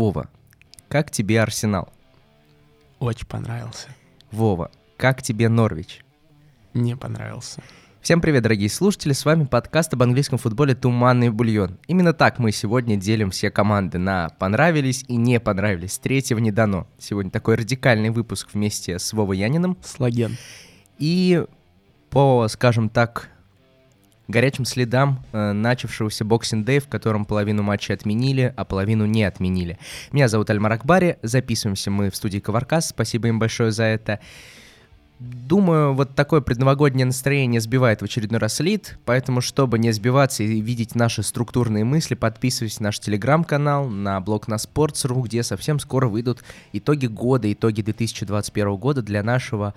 [0.00, 0.30] Вова,
[0.88, 1.92] как тебе Арсенал?
[3.00, 3.88] Очень понравился.
[4.32, 6.02] Вова, как тебе Норвич?
[6.72, 7.62] Не понравился.
[8.00, 11.78] Всем привет, дорогие слушатели, с вами подкаст об английском футболе «Туманный бульон».
[11.86, 15.98] Именно так мы сегодня делим все команды на «понравились» и «не понравились».
[15.98, 16.86] Третьего не дано.
[16.98, 19.76] Сегодня такой радикальный выпуск вместе с Вовой Яниным.
[19.84, 20.38] Слаген.
[20.96, 21.44] И
[22.08, 23.28] по, скажем так,
[24.30, 29.78] горячим следам э, начавшегося боксинг Дэй, в котором половину матча отменили, а половину не отменили.
[30.12, 34.20] Меня зовут Альмар Акбари, записываемся мы в студии Коваркас, спасибо им большое за это.
[35.20, 40.62] Думаю, вот такое предновогоднее настроение сбивает в очередной раз лид, поэтому, чтобы не сбиваться и
[40.62, 46.08] видеть наши структурные мысли, подписывайтесь на наш телеграм-канал, на блог на Sports.ru, где совсем скоро
[46.08, 49.74] выйдут итоги года, итоги 2021 года для нашего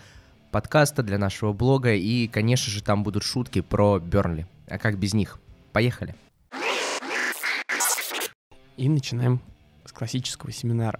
[0.54, 4.48] подкаста, для нашего блога, и, конечно же, там будут шутки про Бернли.
[4.68, 5.40] А как без них?
[5.72, 6.16] Поехали!
[8.78, 9.42] И начинаем
[9.84, 11.00] с классического семинара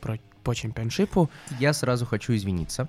[0.00, 1.30] про, по чемпионшипу.
[1.60, 2.88] Я сразу хочу извиниться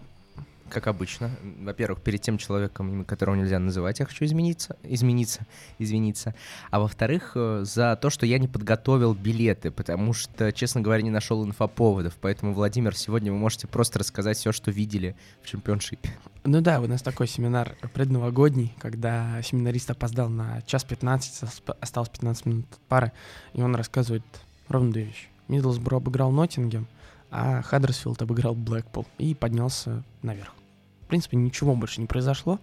[0.70, 1.32] как обычно.
[1.60, 5.46] Во-первых, перед тем человеком, которого нельзя называть, я хочу измениться, измениться,
[5.80, 6.36] извиниться.
[6.72, 11.10] А во-вторых, э, за то, что я не подготовил билеты, потому что, честно говоря, не
[11.10, 12.16] нашел инфоповодов.
[12.22, 16.12] Поэтому, Владимир, сегодня вы можете просто рассказать все, что видели в чемпионшипе.
[16.44, 22.46] Ну да, у нас такой семинар предновогодний, когда семинарист опоздал на час 15, осталось 15
[22.46, 23.12] минут пары,
[23.54, 24.24] и он рассказывает
[24.70, 25.28] ровно две вещи.
[25.48, 26.88] Миддлсбро обыграл Ноттингем,
[27.30, 30.54] а Хаддерсфилд обыграл Блэкпул и поднялся наверх.
[31.02, 32.60] В принципе, ничего больше не произошло.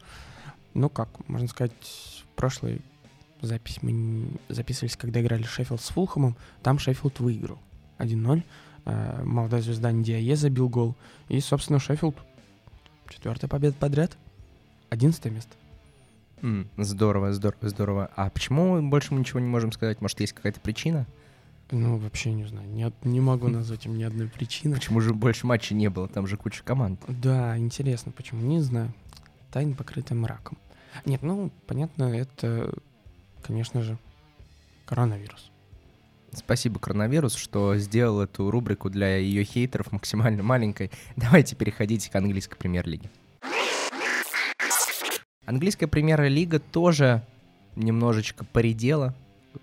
[0.74, 2.82] Ну как, можно сказать, в прошлой
[3.40, 6.36] запись мы записывались, когда играли Шеффилд с Фулхэмом.
[6.62, 7.58] Там Шеффилд выиграл
[7.98, 8.42] 1-0.
[8.86, 10.96] Э, молодая звезда Ндиае забил гол.
[11.28, 12.16] И, собственно, Шеффилд
[13.08, 14.16] четвертая победа подряд.
[14.90, 15.54] Одиннадцатое место.
[16.76, 18.10] Здорово, здорово, здорово.
[18.16, 20.00] А почему больше мы ничего не можем сказать?
[20.00, 21.06] Может, есть какая-то причина?
[21.70, 22.68] Ну, вообще не знаю.
[22.68, 24.76] Не, не могу назвать им ни одной причины.
[24.76, 26.08] Почему же больше матчей не было?
[26.08, 27.00] Там же куча команд.
[27.08, 28.42] Да, интересно, почему?
[28.42, 28.92] Не знаю.
[29.50, 30.58] Тайна покрытая мраком.
[31.04, 32.72] Нет, ну, понятно, это,
[33.42, 33.98] конечно же,
[34.84, 35.50] коронавирус.
[36.32, 40.90] Спасибо, коронавирус, что сделал эту рубрику для ее хейтеров максимально маленькой.
[41.16, 43.10] Давайте переходите к английской премьер-лиге.
[45.46, 47.24] Английская премьер-лига тоже
[47.76, 49.14] немножечко поредела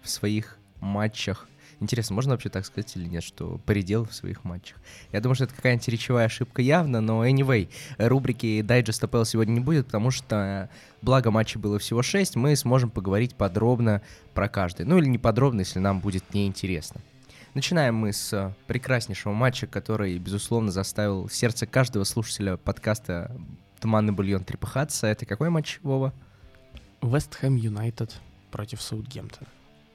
[0.02, 1.48] в своих матчах.
[1.82, 4.78] Интересно, можно вообще так сказать или нет, что поредел в своих матчах?
[5.12, 9.60] Я думаю, что это какая-нибудь речевая ошибка явно, но anyway, рубрики Digest APL сегодня не
[9.62, 10.70] будет, потому что,
[11.02, 14.04] благо матчей было всего 6, мы сможем поговорить подробно
[14.36, 14.86] про каждый.
[14.86, 17.02] Ну или не подробно, если нам будет неинтересно.
[17.56, 23.36] Начинаем мы с прекраснейшего матча, который, безусловно, заставил сердце каждого слушателя подкаста
[23.80, 25.08] «Туманный бульон» трепыхаться.
[25.08, 26.14] Это какой матч, Вова?
[27.02, 28.22] Вест Хэм Юнайтед
[28.52, 29.48] против Саутгемптона.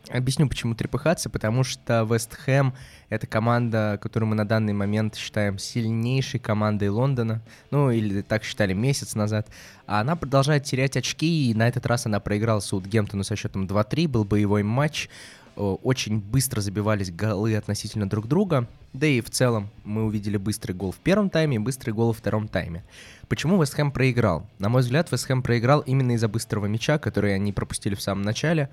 [0.09, 2.75] Объясню, почему трепыхаться, потому что Вест Хэм—
[3.09, 8.73] это команда, которую мы на данный момент считаем сильнейшей командой Лондона, ну или так считали
[8.73, 9.49] месяц назад,
[9.87, 14.07] а она продолжает терять очки, и на этот раз она проиграла Саутгемптону со счетом 2-3,
[14.07, 15.09] был боевой матч,
[15.57, 20.93] очень быстро забивались голы относительно друг друга, да и в целом мы увидели быстрый гол
[20.93, 22.85] в первом тайме и быстрый гол во втором тайме.
[23.29, 24.47] Почему Вест Хэм проиграл?
[24.59, 28.23] На мой взгляд, Вест Хэм проиграл именно из-за быстрого мяча, который они пропустили в самом
[28.23, 28.69] начале,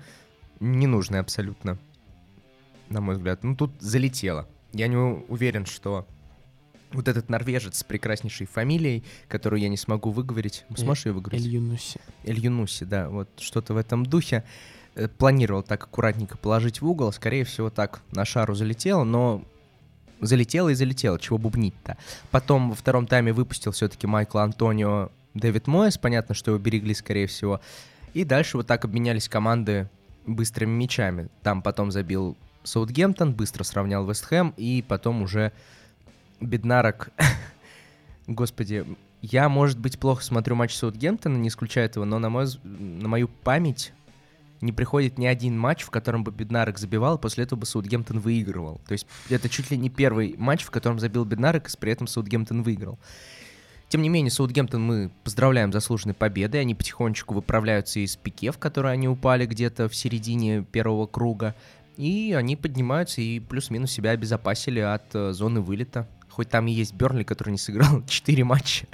[0.60, 1.78] ненужный абсолютно,
[2.88, 3.42] на мой взгляд.
[3.42, 4.48] Ну, тут залетело.
[4.72, 6.06] Я не уверен, что
[6.92, 10.64] вот этот норвежец с прекраснейшей фамилией, которую я не смогу выговорить.
[10.76, 11.44] Сможешь ее выговорить?
[11.44, 12.00] Эль Юнуси.
[12.24, 14.44] Эль Юнуси, да, вот что-то в этом духе.
[14.94, 19.42] Э, планировал так аккуратненько положить в угол, скорее всего так на шару залетело, но
[20.20, 21.96] залетело и залетело, чего бубнить-то.
[22.30, 27.26] Потом во втором тайме выпустил все-таки Майкл Антонио Дэвид Моэс, понятно, что его берегли, скорее
[27.26, 27.60] всего.
[28.14, 29.88] И дальше вот так обменялись команды
[30.26, 31.28] быстрыми мячами.
[31.42, 35.52] Там потом забил Саутгемптон, быстро сравнял Вестхэм, и потом уже
[36.40, 37.10] Беднарок...
[38.26, 38.86] Господи,
[39.20, 43.28] я, может быть, плохо смотрю матч Саутгемптона, не исключаю этого, но на, мой, на мою
[43.28, 43.92] память
[44.60, 48.80] не приходит ни один матч, в котором бы Беднарок забивал, после этого бы Саутгемптон выигрывал.
[48.86, 52.06] То есть это чуть ли не первый матч, в котором забил Беднарок, и при этом
[52.06, 52.98] Саутгемптон выиграл.
[53.88, 56.60] Тем не менее, Саутгемптон мы поздравляем заслуженной победой.
[56.60, 61.54] Они потихонечку выправляются из пике, в которые они упали где-то в середине первого круга.
[61.96, 66.08] И они поднимаются и плюс-минус себя обезопасили от э, зоны вылета.
[66.28, 68.86] Хоть там и есть Бернли, который не сыграл 4 матча.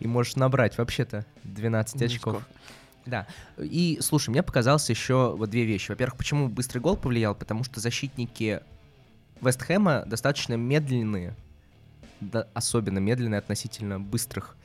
[0.00, 2.42] И можешь набрать вообще-то 12 очков.
[3.04, 3.26] Да.
[3.58, 5.90] И, слушай, мне показалось еще вот две вещи.
[5.90, 7.34] Во-первых, почему быстрый гол повлиял?
[7.34, 8.60] Потому что защитники
[9.40, 11.36] Вестхэма достаточно медленные
[12.20, 14.56] да, особенно медленные относительно быстрых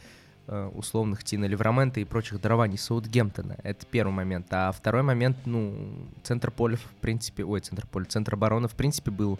[0.47, 3.57] э, условных Тина Леврамента и прочих дарований Саутгемптона.
[3.63, 4.47] Это первый момент.
[4.51, 9.11] А второй момент, ну, центр поля, в принципе, ой, центр поля, центр обороны, в принципе,
[9.11, 9.39] был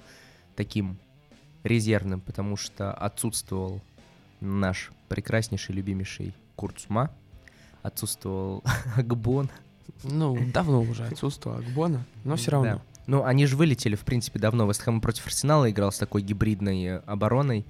[0.55, 0.97] таким
[1.63, 3.81] резервным, потому что отсутствовал
[4.39, 7.11] наш прекраснейший, любимейший Курцма,
[7.81, 8.63] отсутствовал
[8.97, 9.49] Агбон.
[10.03, 12.75] Ну, давно уже отсутствовал Агбона, но все равно.
[12.75, 12.81] Да.
[13.07, 14.67] Ну, они же вылетели, в принципе, давно.
[14.67, 17.65] Вест Хэм против Арсенала играл с такой гибридной обороной.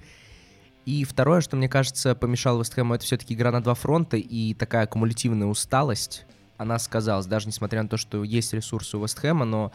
[0.84, 4.54] И второе, что мне кажется помешало Вест Хэму, это все-таки игра на два фронта и
[4.54, 6.24] такая кумулятивная усталость.
[6.56, 9.72] Она сказалась, даже несмотря на то, что есть ресурсы у Вест Хэма, но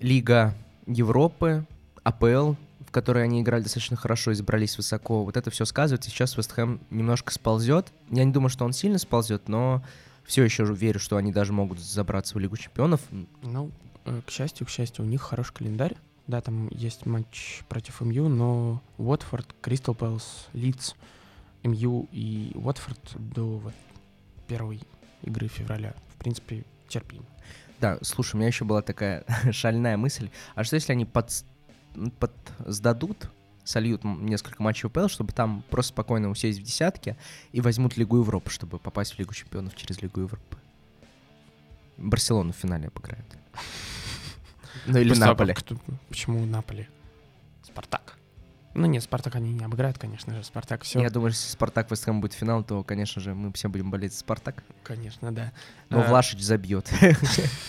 [0.00, 0.54] Лига
[0.86, 1.66] Европы,
[2.02, 2.54] АПЛ,
[2.86, 6.10] в которой они играли достаточно хорошо и забрались высоко, вот это все сказывается.
[6.10, 7.92] Сейчас Вест Хэм немножко сползет.
[8.10, 9.82] Я не думаю, что он сильно сползет, но
[10.24, 13.00] все еще верю, что они даже могут забраться в Лигу Чемпионов.
[13.42, 13.70] Ну,
[14.04, 15.96] э, к счастью, к счастью, у них хороший календарь.
[16.26, 20.94] Да, там есть матч против МЮ, но Уотфорд, Кристал Пэлс, Лидс,
[21.64, 23.74] МЮ и Уотфорд до вот,
[24.46, 24.80] первой
[25.22, 27.24] игры февраля, в принципе, терпим.
[27.80, 30.30] Да, слушай, у меня еще была такая шальная мысль.
[30.54, 31.44] А что если они под,
[32.20, 32.32] под
[32.66, 33.28] сдадут,
[33.64, 37.16] сольют несколько матчей УПЛ, чтобы там просто спокойно усесть в десятке
[37.50, 40.56] и возьмут Лигу Европы, чтобы попасть в Лигу Чемпионов через Лигу Европы?
[41.96, 43.26] Барселону в финале обыграют.
[44.86, 45.54] Ну или Просто Наполе.
[45.54, 45.76] Кто,
[46.08, 46.88] почему Наполе?
[47.62, 48.18] Спартак.
[48.74, 50.42] Ну нет, Спартак они не обыграют, конечно же.
[50.42, 51.00] Спартак все.
[51.00, 54.20] Я думаю, если Спартак Вестхэм будет финал, то, конечно же, мы все будем болеть за
[54.20, 54.64] Спартак.
[54.82, 55.52] Конечно, да.
[55.90, 56.08] Но а...
[56.08, 56.90] Влашич забьет.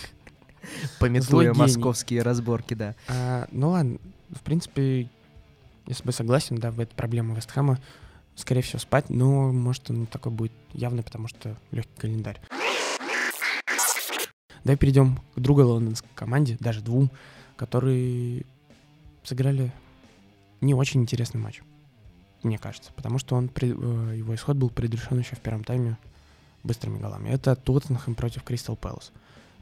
[0.98, 2.94] Пометуя московские разборки, да.
[3.08, 3.98] А, ну ладно,
[4.30, 5.10] в принципе,
[5.86, 7.78] если бы согласен, да, в эту проблему Вестхэма,
[8.34, 12.40] скорее всего, спать, но может он такой будет явный, потому что легкий календарь.
[14.64, 17.10] Давай перейдем к другой лондонской команде, даже двум,
[17.56, 18.44] которые
[19.22, 19.72] сыграли
[20.60, 21.62] не очень интересный матч,
[22.42, 25.96] мне кажется, потому что он, э, его исход был предрешен еще в первом тайме
[26.62, 27.28] быстрыми голами.
[27.28, 29.12] Это Тоттенхэм против Кристал Пэлас.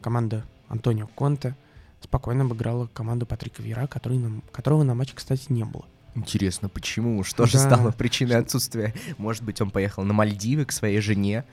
[0.01, 1.57] Команда Антонио Конте
[2.01, 5.85] спокойно обыграла команду Патрика Вера, который нам, которого на матче, кстати, не было.
[6.15, 7.25] Интересно, почему?
[7.25, 7.51] Что да.
[7.51, 8.95] же стало причиной отсутствия?
[9.19, 11.45] Может быть, он поехал на Мальдивы к своей жене,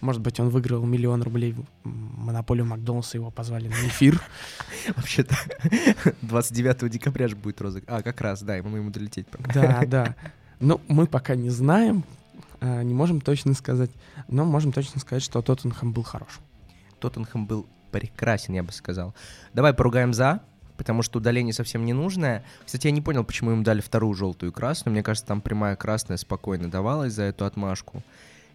[0.00, 4.20] может быть, он выиграл миллион рублей в монополию Макдональдса, его позвали на эфир.
[4.96, 5.36] Вообще-то
[6.22, 7.88] 29 декабря же будет розыгрыш.
[7.88, 9.26] А, как раз, да, ему ему долететь.
[9.54, 10.14] Да, да.
[10.60, 12.04] Ну, мы пока не знаем,
[12.60, 13.90] а, не можем точно сказать,
[14.28, 16.40] но можем точно сказать, что Тоттенхэм был хорош.
[17.00, 19.14] Тоттенхэм был прекрасен, я бы сказал.
[19.52, 20.42] Давай поругаем за,
[20.76, 22.44] потому что удаление совсем не нужное.
[22.64, 24.92] Кстати, я не понял, почему им дали вторую желтую и красную.
[24.92, 28.02] Мне кажется, там прямая красная спокойно давалась за эту отмашку.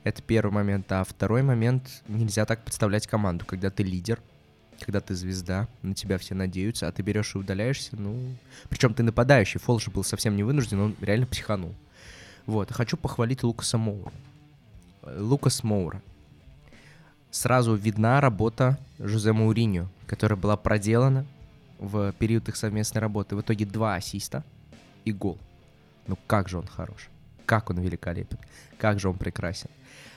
[0.03, 0.91] Это первый момент.
[0.91, 4.19] А второй момент, нельзя так подставлять команду, когда ты лидер,
[4.79, 8.19] когда ты звезда, на тебя все надеются, а ты берешь и удаляешься, ну...
[8.69, 11.73] Причем ты нападающий, Фол же был совсем не вынужден, он реально психанул.
[12.45, 14.11] Вот, хочу похвалить Лукаса Моура.
[15.03, 16.01] Лукас Моура.
[17.31, 21.25] Сразу видна работа Жозе Мауриньо, которая была проделана
[21.79, 23.35] в период их совместной работы.
[23.35, 24.43] В итоге два ассиста
[25.05, 25.37] и гол.
[26.07, 27.09] Ну как же он хорош.
[27.45, 28.37] Как он великолепен.
[28.77, 29.69] Как же он прекрасен.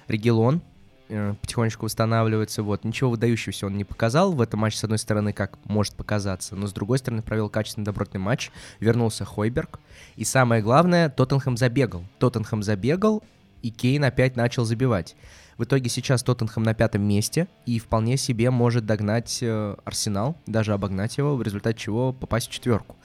[0.08, 0.62] Регелон
[1.08, 2.62] э, потихонечку восстанавливается.
[2.62, 2.84] Вот.
[2.84, 6.66] Ничего выдающегося он не показал в этом матче, с одной стороны, как может показаться, но
[6.66, 8.50] с другой стороны провел качественный добротный матч.
[8.80, 9.80] Вернулся Хойберг.
[10.16, 12.04] И самое главное, Тоттенхэм забегал.
[12.18, 13.22] Тоттенхэм забегал,
[13.62, 15.16] и Кейн опять начал забивать.
[15.58, 20.74] В итоге сейчас Тоттенхэм на пятом месте и вполне себе может догнать э, Арсенал, даже
[20.74, 22.96] обогнать его, в результате чего попасть в четверку.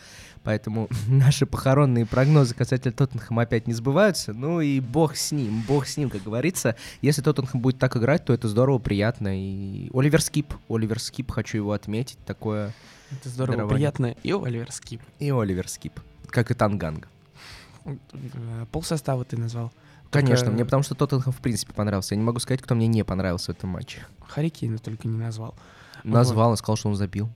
[0.43, 4.33] Поэтому наши похоронные прогнозы касательно Тоттенхэма опять не сбываются.
[4.33, 6.75] Ну и бог с ним, бог с ним, как говорится.
[7.01, 9.29] Если Тоттенхэм будет так играть, то это здорово, приятно.
[9.39, 12.74] И Оливер Скип, Оливер Скип, хочу его отметить, такое...
[13.12, 13.77] Это здорово, дарование.
[13.77, 14.15] приятно.
[14.24, 15.01] И Оливер Скип.
[15.19, 17.07] И Оливер Скип, как и Танганга.
[18.71, 19.71] Пол состава ты назвал.
[20.12, 20.55] Конечно, только...
[20.55, 22.15] мне потому что Тоттенхэм в принципе понравился.
[22.15, 24.05] Я не могу сказать, кто мне не понравился в этом матче.
[24.27, 25.55] Харикейна только не назвал.
[26.03, 26.51] Назвал, вот.
[26.51, 27.29] он сказал, что он забил.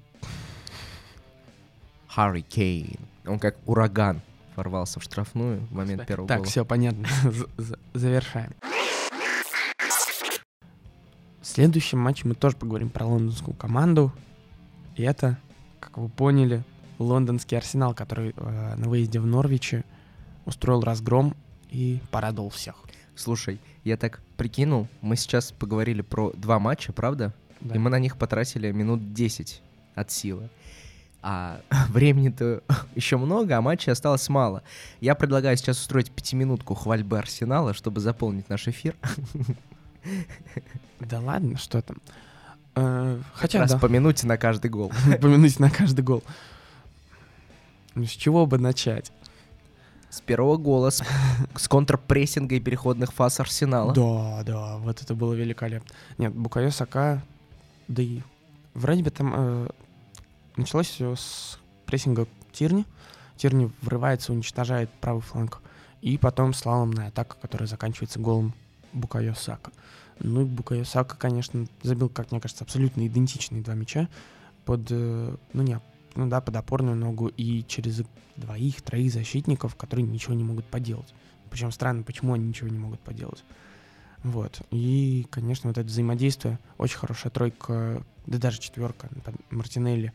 [2.15, 2.99] Hurricane.
[3.25, 4.21] Он как ураган
[4.55, 6.45] ворвался в штрафную в момент так, первого так, гола.
[6.45, 7.07] Так, все понятно.
[7.93, 8.53] Завершаем.
[11.41, 14.11] В следующем матче мы тоже поговорим про лондонскую команду.
[14.95, 15.37] И это,
[15.79, 16.63] как вы поняли,
[16.99, 19.83] лондонский арсенал, который э, на выезде в Норвиче
[20.45, 21.35] устроил разгром
[21.69, 22.75] и порадовал всех.
[23.15, 27.33] Слушай, я так прикинул, мы сейчас поговорили про два матча, правда?
[27.61, 27.75] Да.
[27.75, 29.61] И мы на них потратили минут 10
[29.95, 30.49] от силы
[31.27, 32.61] а времени-то
[32.95, 34.61] еще много, а матчей осталось мало.
[35.01, 38.95] Я предлагаю сейчас устроить пятиминутку хвальбы Арсенала, чтобы заполнить наш эфир.
[40.99, 41.97] Да ладно, что там.
[42.75, 43.79] Э, хотя Раз да.
[43.79, 44.91] по минуте на каждый гол.
[45.19, 46.23] По минуте на каждый гол.
[47.95, 49.11] Ну, с чего бы начать?
[50.09, 51.03] С первого гола, с,
[51.55, 53.93] с контрпрессинга и переходных фаз Арсенала.
[53.93, 55.89] Да, да, вот это было великолепно.
[56.17, 57.21] Нет, Букайо Сака,
[57.87, 58.21] да и
[58.73, 59.67] вроде бы там э,
[60.57, 62.85] Началось все с прессинга Тирни,
[63.35, 65.61] Тирни врывается, уничтожает правый фланг.
[66.01, 68.53] И потом слаломная атака, которая заканчивается голом
[68.93, 69.71] Букайо Сака.
[70.19, 74.07] Ну и Букайо Сака, конечно, забил, как мне кажется, абсолютно идентичные два мяча
[74.65, 75.79] под, э, ну не,
[76.15, 78.03] ну да, под опорную ногу и через
[78.35, 81.13] двоих, троих защитников, которые ничего не могут поделать.
[81.49, 83.43] Причем странно, почему они ничего не могут поделать.
[84.23, 84.61] Вот.
[84.71, 89.09] И, конечно, вот это взаимодействие, очень хорошая тройка, да даже четверка,
[89.51, 90.13] Мартинелли,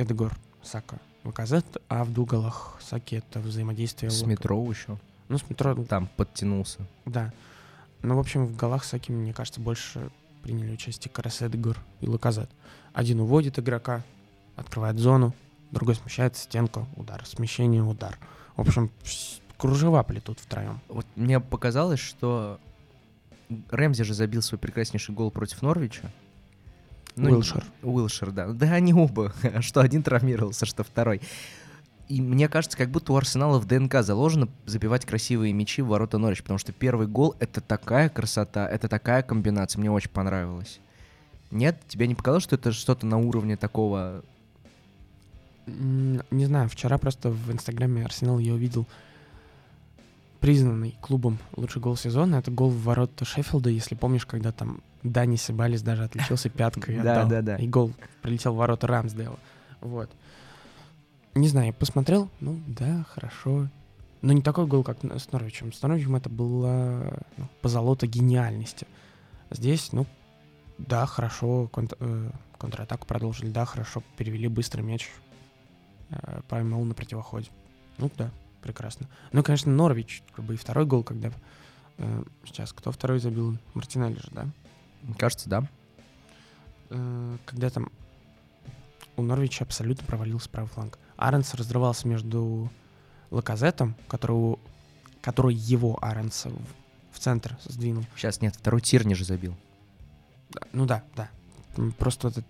[0.00, 4.10] Эдгор, Сака, Лаказет, а в дугалах Саки это взаимодействие...
[4.10, 4.98] С метро еще.
[5.28, 5.74] Ну, с метро...
[5.84, 6.80] Там подтянулся.
[7.04, 7.34] Да.
[8.00, 10.10] Ну, в общем, в голах Саки, мне кажется, больше
[10.42, 12.48] приняли участие как раз Эдгар и Лаказет.
[12.94, 14.02] Один уводит игрока,
[14.56, 15.34] открывает зону,
[15.70, 18.18] другой смещает стенку, удар, смещение, удар.
[18.56, 18.90] В общем,
[19.58, 20.80] кружева плетут втроем.
[20.88, 22.58] Вот мне показалось, что
[23.68, 26.10] Рэмзи же забил свой прекраснейший гол против Норвича.
[27.16, 27.64] Ну, Уилшер.
[27.82, 28.48] Уилшер, да.
[28.48, 29.32] Да они оба.
[29.60, 31.20] что один травмировался, что второй.
[32.08, 36.18] И мне кажется, как будто у Арсенала в ДНК заложено забивать красивые мячи в ворота
[36.18, 40.80] Норвич, потому что первый гол— это такая красота, это такая комбинация, мне очень понравилось.
[41.52, 41.80] Нет?
[41.86, 44.24] Тебе не показалось, что это что-то на уровне такого...
[45.66, 48.86] Не знаю, вчера просто в Инстаграме Арсенал я увидел
[50.40, 52.36] признанный клубом лучший гол сезона.
[52.36, 56.98] Это гол в ворота Шеффилда, если помнишь, когда там Дани Сибалис даже отличился пяткой.
[57.00, 57.56] Да, да, да.
[57.56, 57.92] И гол
[58.22, 59.38] прилетел в ворота Рамсдейла.
[59.80, 60.10] Вот.
[61.34, 63.68] Не знаю, я посмотрел, ну да, хорошо.
[64.22, 65.72] Но не такой гол, как с Норвичем.
[65.72, 68.86] С Норвичем это было ну, позолота гениальности.
[69.50, 70.06] Здесь, ну,
[70.78, 75.08] да, хорошо, контр, э, контратаку продолжили, да, хорошо, перевели быстрый мяч,
[76.10, 77.48] э, поймал на противоходе.
[77.98, 79.08] Ну да, прекрасно.
[79.32, 81.30] Ну, конечно, Норвич, как бы и второй гол, когда...
[81.98, 83.58] Э, сейчас, кто второй забил?
[83.74, 84.48] Мартинелли же, да?
[85.18, 85.64] Кажется, да.
[86.90, 87.90] Э, когда там
[89.16, 90.98] у Норвича абсолютно провалился правый фланг.
[91.16, 92.70] Аренс разрывался между
[93.30, 94.58] Лаказетом, которого,
[95.20, 96.56] который его Аренс в,
[97.12, 98.04] в центр сдвинул.
[98.16, 99.54] Сейчас нет, второй Тирни же забил.
[100.72, 101.30] Ну да, да.
[101.98, 102.44] Просто этот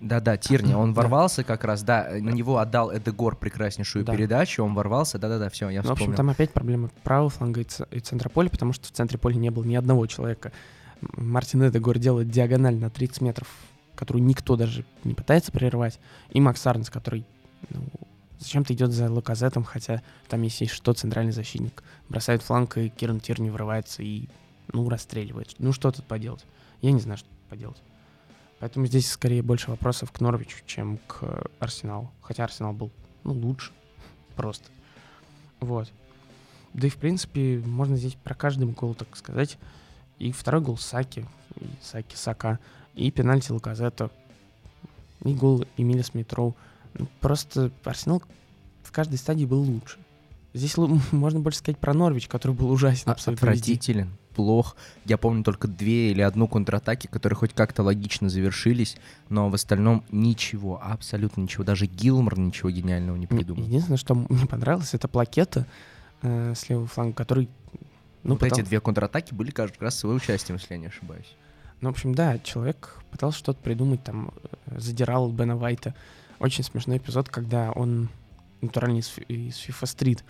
[0.00, 4.14] да-да, Тирни, он ворвался как раз, да, на него отдал Эдегор прекраснейшую да.
[4.14, 5.98] передачу, он ворвался, да-да-да, все, я вспомнил.
[5.98, 9.18] Ну, в общем, там опять проблема правого фланга и центра поля, потому что в центре
[9.18, 10.52] поля не было ни одного человека.
[11.00, 13.48] Мартин Эдегор делает диагональ на 30 метров,
[13.94, 15.98] которую никто даже не пытается прерывать,
[16.30, 17.26] и Макс Арнс, который
[17.70, 17.82] ну,
[18.38, 21.82] зачем-то идет за Лаказетом, хотя там есть, есть что центральный защитник.
[22.08, 24.28] Бросает фланг, и Кирн Тирни врывается и,
[24.72, 25.54] ну, расстреливает.
[25.58, 26.44] Ну, что тут поделать?
[26.80, 27.82] Я не знаю, что поделать.
[28.60, 32.10] Поэтому здесь скорее больше вопросов к Норвичу, чем к Арсеналу.
[32.22, 32.90] Хотя Арсенал был,
[33.24, 33.72] ну, лучше.
[34.36, 34.68] Просто.
[35.60, 35.90] Вот.
[36.74, 39.58] Да и, в принципе, можно здесь про каждый гол, так сказать.
[40.18, 41.24] И второй гол Саки,
[41.56, 42.58] и Саки Сака,
[42.94, 44.10] и пенальти Лаказета,
[45.24, 46.56] и гол Эмиля Смитроу.
[46.94, 48.22] Ну, просто Арсенал
[48.82, 49.98] в каждой стадии был лучше.
[50.54, 50.76] Здесь
[51.12, 54.76] можно больше сказать про Норвич, который был ужасен а, абсолютно Отвратителен, плох.
[55.04, 58.96] Я помню только две или одну контратаки, которые хоть как-то логично завершились,
[59.28, 61.64] но в остальном ничего, абсолютно ничего.
[61.64, 63.62] Даже Гилмор ничего гениального не придумал.
[63.62, 65.66] Единственное, что мне понравилось, это плакета
[66.22, 67.48] э, с левого фланга, который...
[68.22, 68.58] Ну, вот потом...
[68.58, 71.36] эти две контратаки были каждый раз своим участием, если я не ошибаюсь.
[71.80, 74.32] Ну, в общем, да, человек пытался что-то придумать, там,
[74.66, 75.94] э, задирал Бена Вайта.
[76.40, 78.08] Очень смешной эпизод, когда он
[78.60, 80.22] натурально из, из FIFA Street.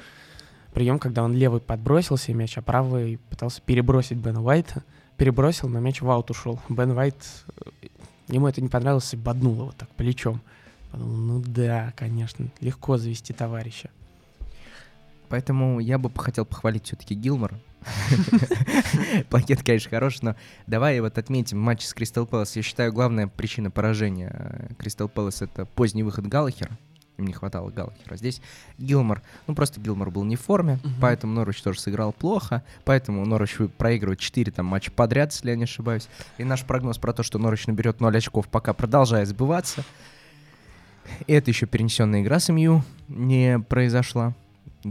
[0.72, 4.84] Прием, когда он левый подбросил себе мяч, а правый пытался перебросить Бена Уайта.
[5.16, 6.60] Перебросил, но мяч в аут ушел.
[6.68, 7.16] Бен Уайт,
[7.82, 7.88] э,
[8.28, 10.40] ему это не понравилось и боднул его так плечом.
[10.92, 13.90] Подумал, ну да, конечно, легко завести товарища.
[15.28, 17.58] Поэтому я бы хотел похвалить все-таки Гилмора.
[19.30, 22.56] Плакет, конечно, хороший, но давай вот отметим матч с Кристал Пэлас.
[22.56, 26.78] Я считаю, главная причина поражения Кристал Пэлас— это поздний выход Галлахера
[27.18, 28.16] им не хватало Галлахера.
[28.16, 28.40] Здесь
[28.78, 30.94] Гилмор, ну просто Гилмор был не в форме, угу.
[31.00, 35.64] поэтому Норвич тоже сыграл плохо, поэтому Норвич проигрывает 4 там матча подряд, если я не
[35.64, 36.08] ошибаюсь.
[36.38, 39.84] И наш прогноз про то, что Норвич наберет 0 очков, пока продолжает сбываться.
[41.26, 44.34] И это еще перенесенная игра с МЮ не произошла.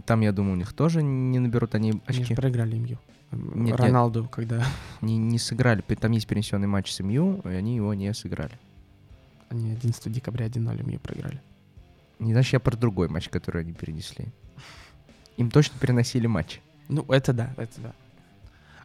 [0.06, 2.26] Там, я думаю, у них тоже не наберут они очки.
[2.26, 2.98] Они проиграли МЮ.
[3.32, 4.66] Нет, Роналду, нет, когда...
[5.02, 5.82] Не, не сыграли.
[5.82, 8.58] Там есть перенесенный матч с МЮ, и они его не сыграли.
[9.50, 11.42] Они 11 декабря 1-0 МЮ проиграли.
[12.20, 14.28] Не знаешь, я про другой матч, который они перенесли.
[15.38, 16.62] Им точно переносили матч.
[16.90, 17.94] Ну, это да, это да.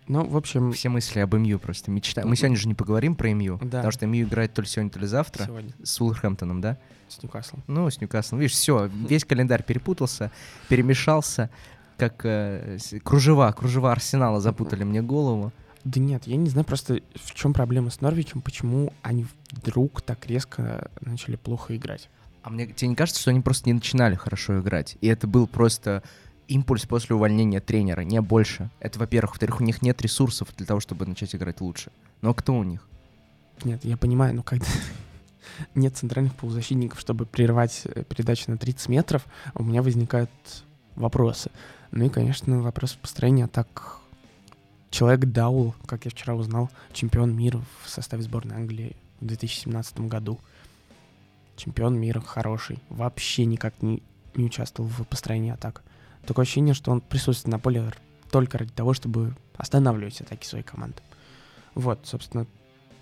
[0.08, 0.72] Ну, в общем...
[0.72, 2.22] Все мысли об МЮ просто мечта.
[2.24, 3.78] Мы сегодня же не поговорим про МЮ, да.
[3.78, 5.44] потому что МЮ играет то ли сегодня, то ли завтра.
[5.44, 5.72] Сегодня.
[5.82, 6.76] С Улверхэмптоном, да?
[7.08, 7.62] С Ньюкаслом.
[7.68, 8.40] Ну, с Ньюкаслом.
[8.40, 10.30] Видишь, все, весь календарь перепутался,
[10.68, 11.50] перемешался,
[11.96, 15.52] как э, кружева, кружева Арсенала запутали мне голову.
[15.84, 20.26] Да нет, я не знаю просто, в чем проблема с Норвичем, почему они вдруг так
[20.26, 22.08] резко начали плохо играть.
[22.42, 24.96] А мне тебе не кажется, что они просто не начинали хорошо играть?
[25.00, 26.02] И это был просто
[26.48, 28.70] импульс после увольнения тренера, не больше.
[28.80, 29.32] Это, во-первых.
[29.32, 31.90] Во-вторых, у них нет ресурсов для того, чтобы начать играть лучше.
[32.20, 32.86] Но кто у них?
[33.64, 34.66] Нет, я понимаю, но когда
[35.74, 40.30] нет центральных полузащитников, чтобы прервать э, передачу на 30 метров, у меня возникают
[40.96, 41.50] вопросы.
[41.90, 43.98] Ну и, конечно, вопрос построения атак.
[44.90, 50.38] Человек Даул, как я вчера узнал, чемпион мира в составе сборной Англии в 2017 году.
[51.62, 52.80] Чемпион мира хороший.
[52.88, 54.02] Вообще никак не,
[54.34, 55.84] не участвовал в построении атак.
[56.26, 57.92] Такое ощущение, что он присутствует на поле
[58.32, 60.96] только ради того, чтобы останавливать атаки своей команды.
[61.76, 62.48] Вот, собственно,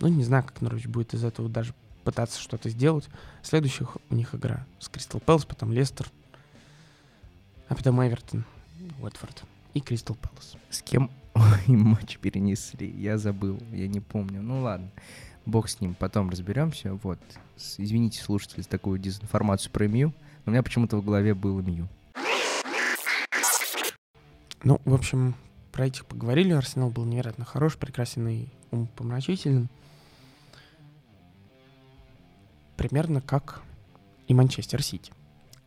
[0.00, 1.72] ну не знаю, как Норвич будет из этого даже
[2.04, 3.08] пытаться что-то сделать.
[3.42, 6.10] Следующих у них игра с Кристал Пэлас, потом Лестер,
[7.68, 8.44] а потом Эвертон,
[9.00, 10.56] Уотфорд и Кристал Пэлас.
[10.68, 11.10] С кем
[11.66, 12.90] им матч перенесли?
[12.90, 14.42] Я забыл, я не помню.
[14.42, 14.90] Ну ладно,
[15.46, 16.94] бог с ним, потом разберемся.
[17.02, 17.18] Вот,
[17.78, 20.12] извините, слушатели, за такую дезинформацию про но
[20.46, 21.88] у меня почему-то в голове был МЮ.
[24.62, 25.34] Ну, в общем,
[25.72, 26.52] про этих поговорили.
[26.52, 29.68] Арсенал был невероятно хорош, прекрасен и умопомрачителен.
[32.76, 33.62] Примерно как
[34.28, 35.12] и Манчестер Сити,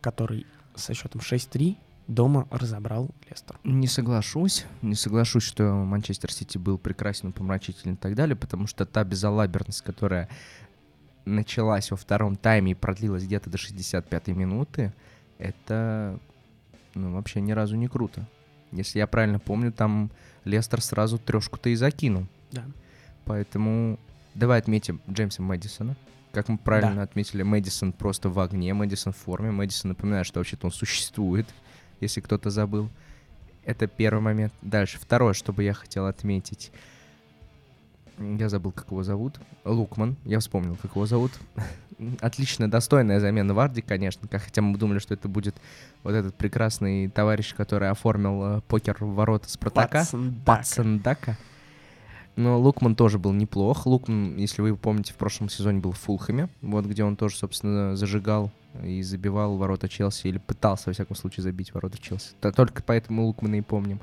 [0.00, 3.58] который со счетом 6-3 дома разобрал Лестер.
[3.64, 4.66] Не соглашусь.
[4.82, 9.82] Не соглашусь, что Манчестер Сити был прекрасен, помрачителен и так далее, потому что та безалаберность,
[9.82, 10.28] которая
[11.24, 14.92] началась во втором тайме и продлилась где-то до 65-й минуты,
[15.38, 16.18] это
[16.94, 18.26] ну, вообще ни разу не круто.
[18.72, 20.10] Если я правильно помню, там
[20.44, 22.26] Лестер сразу трешку-то и закинул.
[22.50, 22.64] Да.
[23.24, 23.98] Поэтому
[24.34, 25.96] давай отметим Джеймса Мэдисона.
[26.32, 27.02] Как мы правильно Да.
[27.02, 29.50] отметили, Мэдисон просто в огне, Мэдисон в форме.
[29.52, 31.46] Мэдисон напоминает, что вообще-то он существует,
[32.00, 32.88] если кто-то забыл.
[33.64, 34.52] Это первый момент.
[34.62, 36.70] Дальше, второе, что бы я хотел отметить.
[38.18, 39.40] Я забыл, как его зовут.
[39.64, 40.16] Лукман.
[40.24, 41.32] Я вспомнил, как его зовут.
[42.20, 44.28] Отличная, достойная замена Варди, конечно.
[44.30, 45.56] Хотя мы думали, что это будет
[46.02, 50.04] вот этот прекрасный товарищ, который оформил э, покер в ворота Спартака.
[50.44, 51.36] Пацандака.
[52.36, 53.86] Но Лукман тоже был неплох.
[53.86, 57.96] Лукман, если вы помните, в прошлом сезоне был в Фулхэме, вот где он тоже, собственно,
[57.96, 58.50] зажигал
[58.82, 62.30] и забивал ворота Челси, или пытался, во всяком случае, забить ворота Челси.
[62.40, 64.00] Только поэтому Лукмана и помним.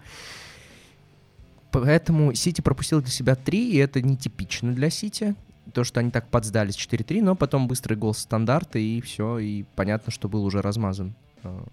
[1.72, 5.36] Поэтому Сити пропустил для себя три, и это нетипично для Сити.
[5.74, 10.12] То, что они так подсдались 4-3, но потом быстрый гол стандарта, и все, и понятно,
[10.12, 11.64] что был уже размазан э,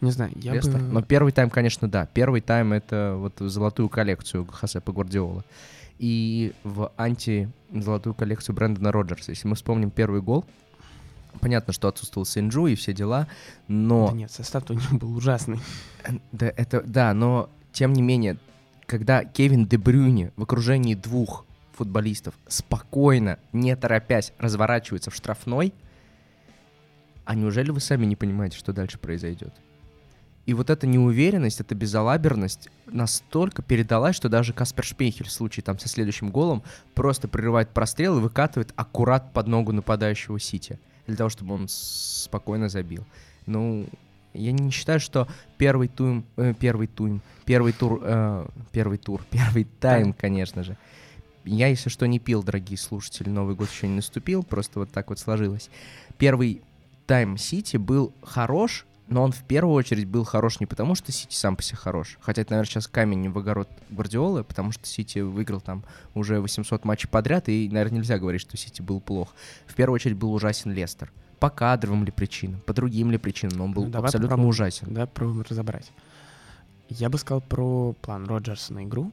[0.00, 0.78] Не знаю, я Лестер.
[0.78, 0.80] бы...
[0.80, 2.06] Но первый тайм, конечно, да.
[2.06, 5.44] Первый тайм— это вот золотую коллекцию Хосепа Гвардиола.
[5.98, 9.30] И в анти-золотую коллекцию Брэндона Роджерса.
[9.30, 10.44] Если мы вспомним первый гол,
[11.40, 13.28] понятно, что отсутствовал Сенджу и все дела,
[13.68, 14.08] но...
[14.08, 15.60] Да нет, состав у них был ужасный.
[16.32, 18.38] Да, это, да, но тем не менее,
[18.86, 25.72] когда Кевин Де Брюйне в окружении двух футболистов спокойно, не торопясь, разворачивается в штрафной,
[27.24, 29.54] а неужели вы сами не понимаете, что дальше произойдет?
[30.44, 35.78] И вот эта неуверенность, эта безалаберность настолько передалась, что даже Каспер Шпейхель в случае там
[35.78, 36.64] со следующим голом
[36.94, 40.80] просто прерывает прострел и выкатывает аккурат под ногу нападающего Сити.
[41.12, 43.04] Для того, чтобы он спокойно забил.
[43.44, 43.86] Ну,
[44.32, 46.22] я не считаю, что первый тур,
[46.58, 50.14] первый тур, первый тур, э, первый тур, первый Тайм.
[50.14, 50.78] конечно же.
[51.44, 55.10] Я, если что, не пил, дорогие слушатели, Новый год еще не наступил, просто вот так
[55.10, 55.68] вот сложилось.
[56.16, 56.62] Первый
[57.06, 61.34] тайм Сити был хорош, но он в первую очередь был хорош не потому, что Сити
[61.34, 62.18] сам по себе хорош.
[62.20, 66.84] Хотя это, наверное, сейчас камень в огород Гвардиолы, потому что Сити выиграл там уже 800
[66.84, 69.34] матчей подряд, и, наверное, нельзя говорить, что Сити был плох.
[69.66, 71.12] В первую очередь был ужасен Лестер.
[71.38, 74.48] По кадровым ли причинам, по другим ли причинам, но он был Ну, давай абсолютно попробуем.
[74.50, 74.94] ужасен.
[74.94, 75.90] Да, пробуем разобрать.
[76.88, 79.12] Я бы сказал про план Роджерса на игру,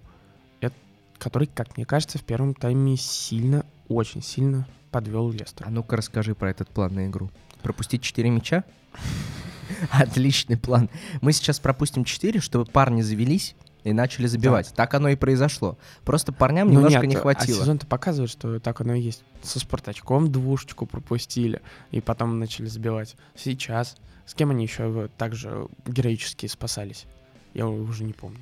[0.62, 0.74] эт-
[1.18, 5.66] который, как мне кажется, в первом тайме сильно, очень сильно подвел Лестер.
[5.68, 7.32] А ну-ка расскажи про этот план на игру.
[7.64, 8.64] Пропустить 4 мяча?
[9.92, 10.90] Отличный план.
[11.22, 14.74] Мы сейчас пропустим 4, чтобы парни завелись и начали забивать.
[14.76, 15.78] Так оно и произошло.
[16.04, 17.62] Просто парням Ну немножко нет, не А хватило.
[17.62, 19.24] сезон-то показывает, что так оно и есть.
[19.42, 23.16] Со Спартачком двушечку пропустили, и потом начали забивать.
[23.36, 23.96] Сейчас.
[24.26, 27.06] С кем они еще также героически спасались?
[27.54, 28.40] Я уже не помню.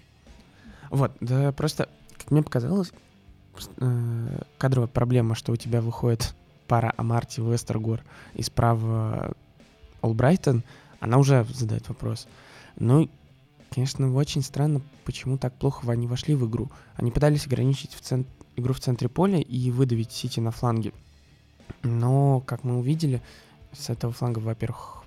[0.89, 1.87] Вот, да просто,
[2.17, 2.91] как мне показалось,
[3.77, 6.33] э, кадровая проблема, что у тебя выходит
[6.67, 9.33] пара Амарти Вестергор и справа
[10.01, 10.63] Олбрайтон,
[10.99, 12.27] она уже задает вопрос.
[12.77, 13.09] Ну,
[13.69, 16.71] конечно, очень странно, почему так плохо они вошли в игру.
[16.95, 20.93] Они пытались ограничить в цен- игру в центре поля и выдавить Сити на фланге.
[21.83, 23.21] Но, как мы увидели,
[23.73, 25.03] с этого фланга, во-первых,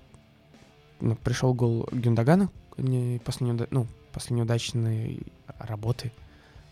[0.99, 2.49] ну, пришел гол Гюндагана
[3.25, 5.21] после, неуда- ну, после неудачной
[5.59, 6.11] работы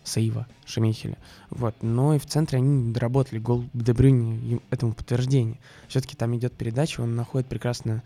[0.04, 1.18] сейва Шемихеля.
[1.50, 1.74] Вот.
[1.82, 3.38] Но и в центре они доработали.
[3.38, 5.58] Гол Дебрюни этому подтверждение.
[5.88, 8.02] Все-таки там идет передача, он находит прекрасно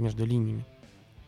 [0.00, 0.64] между линиями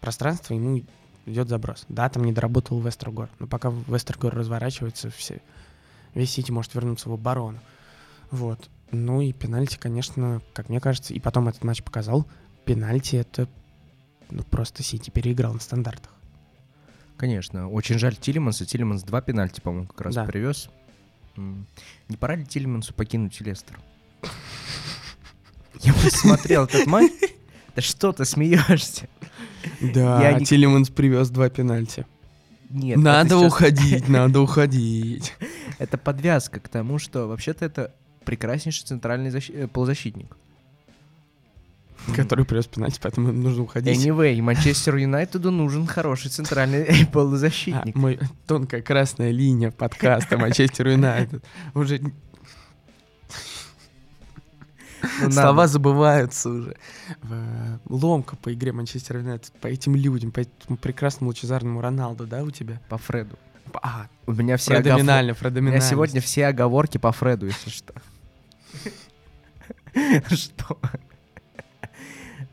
[0.01, 0.83] пространство, ему
[1.27, 1.85] идет заброс.
[1.89, 5.41] Да, там не доработал Вестергор, но пока Вестергор разворачивается, все,
[6.15, 7.61] весь Сити может вернуться в оборону.
[8.31, 8.69] Вот.
[8.91, 12.27] Ну и пенальти, конечно, как мне кажется, и потом этот матч показал,
[12.65, 13.49] пенальти это
[14.31, 16.13] ну, просто Сити переиграл на стандартах.
[17.17, 17.69] Конечно.
[17.69, 18.67] Очень жаль Тилеманса.
[18.67, 20.25] Тилеманс два пенальти, по-моему, как раз да.
[20.25, 20.69] привез.
[21.37, 23.79] Не пора ли Тилемансу покинуть Лестер?
[25.81, 27.13] Я посмотрел этот матч.
[27.75, 29.09] Да что ты смеешься?
[29.81, 30.45] Да, Я не...
[30.45, 32.07] Тилеманс привез два пенальти.
[32.71, 32.99] Нет.
[32.99, 33.53] Надо сейчас...
[33.53, 35.35] уходить, надо уходить.
[35.79, 39.51] Это подвязка к тому, что вообще-то это прекраснейший центральный защ...
[39.51, 40.37] Э, полузащитник.
[42.17, 43.97] Который привез пенальти, поэтому нужно уходить.
[43.97, 47.95] Anyway, Манчестер Юнайтеду нужен хороший центральный полузащитник.
[47.95, 51.45] А, мой тонкая красная линия подкаста Манчестер Юнайтед.
[51.75, 52.01] Уже
[55.31, 56.77] Слова забываются уже.
[57.89, 62.51] Ломка по игре Манчестер Юнайтед, по этим людям, по этому прекрасному лучезарному Роналду, да, у
[62.51, 62.81] тебя?
[62.89, 63.39] По Фреду.
[63.83, 65.49] А, у меня все оговорки.
[65.59, 67.95] У меня сегодня все оговорки по Фреду, если что.
[70.35, 70.79] Что?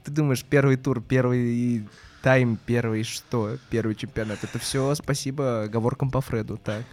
[0.03, 1.87] Ты думаешь, первый тур, первый
[2.21, 3.57] тайм, первый что?
[3.69, 4.43] Первый чемпионат.
[4.43, 6.83] Это все спасибо оговоркам по Фреду, так?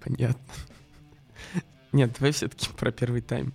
[0.00, 0.38] Понятно.
[1.92, 3.52] Нет, давай все-таки про первый тайм.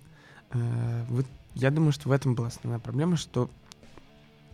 [0.50, 3.50] Э, вот я думаю, что в этом была основная проблема, что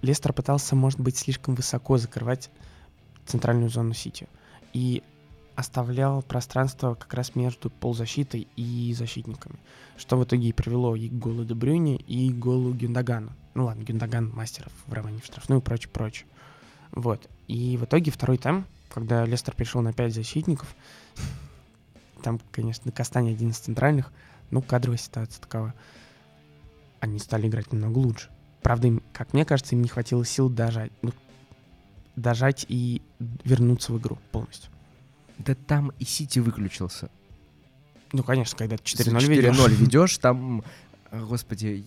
[0.03, 2.51] Лестер пытался, может быть, слишком высоко закрывать
[3.27, 4.29] центральную зону Сити.
[4.73, 5.03] И
[5.57, 9.57] оставлял пространство как раз между полузащитой и защитниками.
[9.97, 13.33] Что в итоге и привело и к голу Дебрюни, и к голу Гюндагану.
[13.55, 16.27] Ну ладно, Гюндаган мастеров в романе в штрафную и прочее, прочее.
[16.93, 17.27] Вот.
[17.49, 20.75] И в итоге второй тайм, когда Лестер пришел на пять защитников,
[22.23, 24.13] там, конечно, Кастани один из центральных,
[24.51, 25.75] ну, кадровая ситуация такова.
[27.07, 28.31] Они стали играть намного лучше.
[28.63, 31.13] Правда, им, как мне кажется, им не хватило сил дожать, ну,
[32.17, 33.01] дожать и
[33.45, 34.73] вернуться в игру полностью.
[35.39, 37.09] Да там и Сити выключился.
[38.13, 39.57] Ну, конечно, когда 4-0 ведешь.
[39.57, 40.65] 4-0 ведешь, там,
[41.13, 41.85] господи,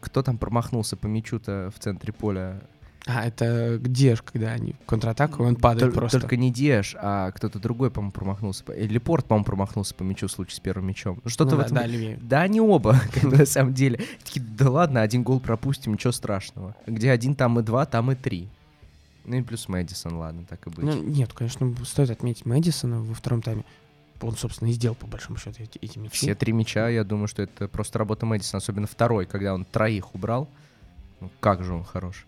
[0.00, 2.60] кто там промахнулся по мячу-то в центре поля?
[3.06, 6.20] А, это Деш, когда они контратаку, он падает Тол- просто.
[6.20, 8.64] Только не Деш, а кто-то другой, по-моему, промахнулся.
[8.72, 11.20] Или Порт, по-моему, промахнулся по мячу в случае с первым мячом.
[11.24, 11.76] Ну, что-то ну, в этом...
[11.76, 14.00] Да, да, да, они оба, на самом деле.
[14.24, 16.76] Такие, да ладно, один гол пропустим, ничего страшного.
[16.86, 18.48] Где один, там и два, там и три.
[19.24, 20.84] Ну и плюс Мэдисон, ладно, так и быть.
[20.84, 23.64] Ну, нет, конечно, стоит отметить Мэдисона во втором тайме.
[24.20, 26.16] Он, собственно, и сделал, по большому счету, эти, эти мячи.
[26.16, 30.14] Все три мяча, я думаю, что это просто работа Мэдисона, особенно второй, когда он троих
[30.14, 30.48] убрал.
[31.20, 32.26] Ну, как же он хорош.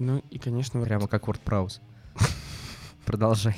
[0.00, 0.82] Ну и, конечно...
[0.82, 1.80] Прямо как Word Prowse.
[3.04, 3.54] Продолжай.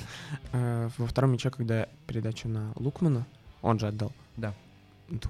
[0.53, 3.25] Э, во втором мяче, когда передачу на Лукмана,
[3.63, 4.13] он же отдал.
[4.37, 4.53] Да.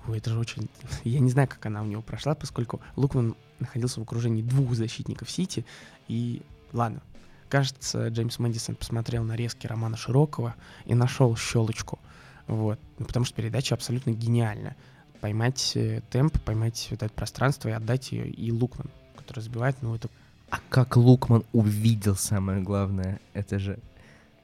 [0.08, 0.70] Это же очень...
[1.04, 5.30] Я не знаю, как она у него прошла, поскольку Лукман находился в окружении двух защитников
[5.30, 5.66] Сити.
[6.08, 6.40] И
[6.72, 7.02] ладно,
[7.50, 10.54] кажется, Джеймс Мэдисон посмотрел на резкий Романа Широкого
[10.86, 11.98] и нашел щелочку.
[12.46, 12.80] Вот.
[12.98, 14.76] Ну, потому что передача абсолютно гениальна.
[15.20, 18.30] Поймать э, темп, поймать вот это пространство и отдать ее.
[18.30, 20.08] И Лукман, который забивает, ну, это
[20.52, 23.78] а как Лукман увидел самое главное, это же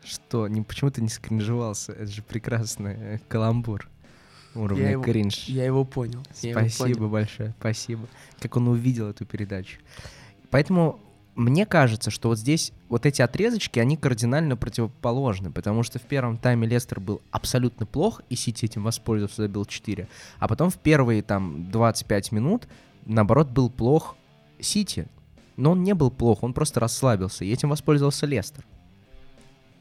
[0.02, 0.48] что?
[0.48, 1.92] Не, почему ты не скринжевался?
[1.92, 3.86] Это же прекрасный э, каламбур
[4.54, 5.44] уровня я его, кринж.
[5.48, 6.22] Я его понял.
[6.32, 7.10] Спасибо его понял.
[7.10, 8.08] большое, спасибо.
[8.40, 9.80] Как он увидел эту передачу.
[10.48, 10.98] Поэтому
[11.34, 16.38] мне кажется, что вот здесь вот эти отрезочки, они кардинально противоположны, потому что в первом
[16.38, 20.08] тайме Лестер был абсолютно плох, и Сити этим воспользовался, забил 4.
[20.38, 22.66] А потом в первые там 25 минут,
[23.04, 24.16] наоборот, был плох
[24.58, 25.06] Сити.
[25.58, 28.64] Но он не был плох, он просто расслабился, и этим воспользовался Лестер.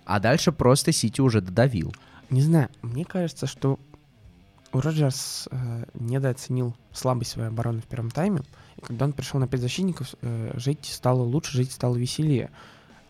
[0.06, 1.94] А дальше просто Сити уже додавил.
[2.32, 3.78] Не знаю, мне кажется, что
[4.74, 8.42] Роджерс э, недооценил слабость своей обороны в первом тайме.
[8.78, 12.50] И когда он пришел на пять защитников, э, жить стало лучше, жить стало веселее.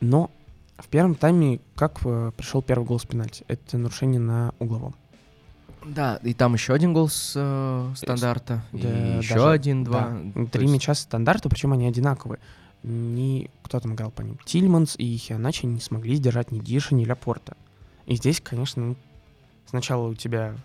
[0.02, 0.30] Но
[0.78, 3.46] в первом тайме как э, пришел первый гол с пенальти?
[3.48, 4.94] Это нарушение на угловом.
[5.88, 10.18] Да, и там еще один гол с э, стандарта, да, и еще даже, один, два.
[10.36, 10.46] Да.
[10.48, 10.74] Три есть...
[10.74, 12.40] мяча стандарта, причем они одинаковые.
[12.84, 14.38] Ни кто там играл по ним?
[14.46, 17.58] Тильманс и Хианачи не смогли сдержать ни Диша, ни Ляпорта.
[18.06, 18.96] И здесь, конечно, ну,
[19.66, 20.56] сначала у тебя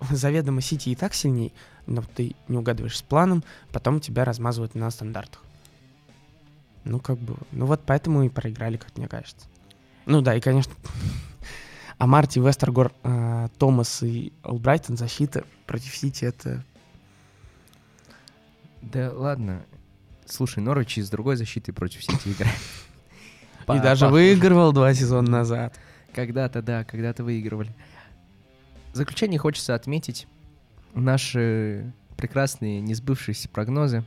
[0.10, 1.52] заведомо Сити и так сильней,
[1.86, 5.42] но ты не угадываешь с планом, потом тебя размазывают на стандартах.
[6.84, 7.36] Ну, как бы...
[7.52, 9.46] Ну, вот поэтому и проиграли, как мне кажется.
[10.06, 10.72] Ну да, и, конечно,
[11.98, 16.64] а Марти, Вестергор, э, Томас и Олбрайтон защита против Сити это...
[18.82, 19.64] Да ладно.
[20.26, 22.56] Слушай, Норвич из другой защиты против Сити играет.
[23.80, 25.78] И даже выигрывал два сезона назад.
[26.14, 27.74] Когда-то, да, когда-то выигрывали.
[28.92, 30.28] В заключение хочется отметить
[30.94, 34.04] наши прекрасные несбывшиеся прогнозы.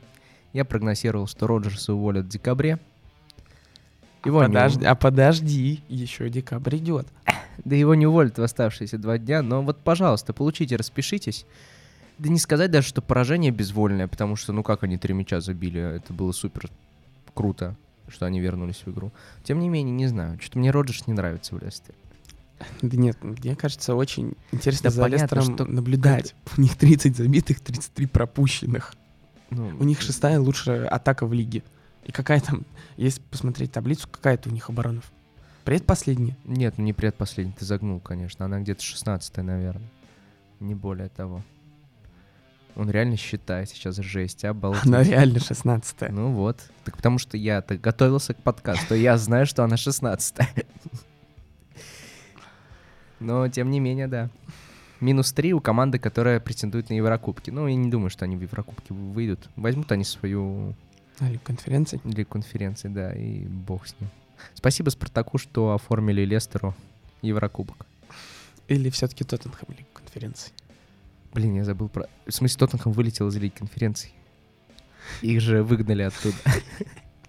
[0.52, 2.78] Я прогнозировал, что Роджерса уволят в декабре.
[4.24, 4.86] Его подожди, не...
[4.86, 7.06] А подожди, еще декабрь идет.
[7.64, 11.46] Да его не уволят в оставшиеся два дня, но вот, пожалуйста, получите, распишитесь.
[12.18, 15.96] Да не сказать даже, что поражение безвольное, потому что, ну как они три мяча забили,
[15.96, 16.70] это было супер
[17.34, 17.76] круто,
[18.08, 19.12] что они вернулись в игру.
[19.44, 21.96] Тем не менее, не знаю, что-то мне Роджерс не нравится в Лестере.
[22.82, 25.64] Да нет, мне кажется, очень интересно да за понятно, Лестером что...
[25.64, 26.34] наблюдать.
[26.56, 28.94] У них 30 забитых, 33 пропущенных.
[29.50, 31.62] Ну, у них шестая лучшая атака в лиге.
[32.04, 32.64] И какая там,
[32.96, 35.00] если посмотреть таблицу, какая-то у них оборона?
[35.70, 36.36] Предпоследняя?
[36.46, 38.44] Нет, ну не предпоследняя, ты загнул, конечно.
[38.44, 39.88] Она где-то 16 наверное.
[40.58, 41.44] Не более того.
[42.74, 44.86] Он реально считает сейчас жесть, обалдеть.
[44.86, 46.58] Она реально 16 Ну вот.
[46.82, 50.38] Так потому что я так готовился к подкасту, я знаю, что она 16
[53.20, 54.28] Но, тем не менее, да.
[54.98, 57.50] Минус 3 у команды, которая претендует на Еврокубки.
[57.50, 59.48] Ну, я не думаю, что они в Еврокубки выйдут.
[59.54, 60.74] Возьмут они свою...
[61.20, 62.00] Лигу конференции?
[62.02, 64.10] Лигу конференции, да, и бог с ним.
[64.54, 66.74] Спасибо Спартаку, что оформили Лестеру
[67.22, 67.86] Еврокубок.
[68.68, 70.52] Или все-таки Тоттенхэм Лигу конференции?
[71.32, 72.06] Блин, я забыл про...
[72.26, 74.10] В смысле, Тоттенхэм вылетел из Лиги конференции.
[75.22, 76.36] Их же выгнали оттуда.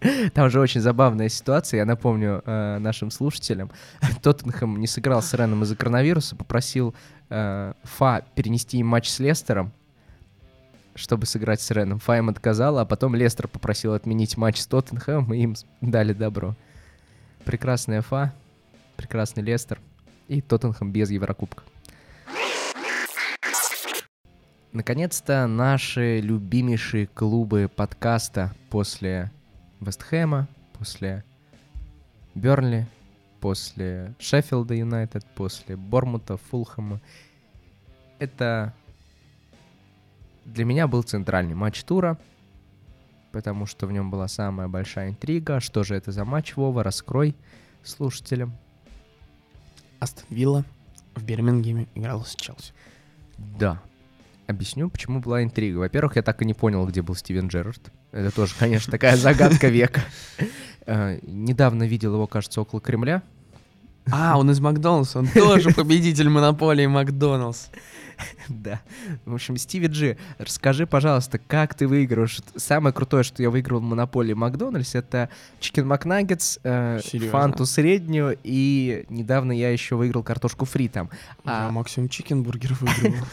[0.34, 3.72] Там же очень забавная ситуация, я напомню э, нашим слушателям.
[4.22, 6.96] Тоттенхэм не сыграл с Реном из-за коронавируса, попросил
[7.30, 9.72] э, Фа перенести им матч с Лестером,
[10.96, 12.00] чтобы сыграть с Реном.
[12.00, 16.56] Фа им отказал, а потом Лестер попросил отменить матч с Тоттенхэмом, и им дали добро.
[17.46, 18.34] Прекрасная Фа,
[18.96, 19.80] прекрасный Лестер
[20.28, 21.64] и Тоттенхэм без Еврокубка.
[24.72, 29.32] Наконец-то наши любимейшие клубы подкаста после
[29.82, 31.26] Вестхэма, после
[32.36, 32.88] Бернли,
[33.42, 37.02] после Шеффилда Юнайтед, после Бормута, Фулхэма.
[38.20, 38.74] Это
[40.46, 42.18] для меня был центральный матч тура,
[43.32, 45.60] потому что в нем была самая большая интрига.
[45.60, 46.84] Что же это за матч, Вова?
[46.84, 47.36] Раскрой
[47.84, 48.54] слушателям.
[50.00, 50.66] Астон Вилла
[51.16, 52.74] в Бирмингеме играл с Челси.
[53.38, 53.82] Да,
[54.52, 55.78] Объясню, почему была интрига.
[55.78, 57.90] Во-первых, я так и не понял, где был Стивен Джерард.
[58.12, 60.02] Это тоже, конечно, такая загадка века.
[60.88, 63.22] Э, недавно видел его, кажется, около Кремля.
[64.10, 67.68] А, он из Макдоналдса, он тоже победитель монополии Макдоналдс.
[68.50, 68.82] Да.
[69.26, 72.40] В общем, Стиви Джи, расскажи, пожалуйста, как ты выигрываешь?
[72.56, 75.30] Самое крутое, что я выиграл в монополии Макдональдс, это
[75.60, 77.00] Chicken McNuggets, э,
[77.32, 81.10] фанту среднюю, и недавно я еще выиграл картошку фри там.
[81.46, 81.72] Я а...
[81.72, 83.26] максимум чикенбургер выиграл.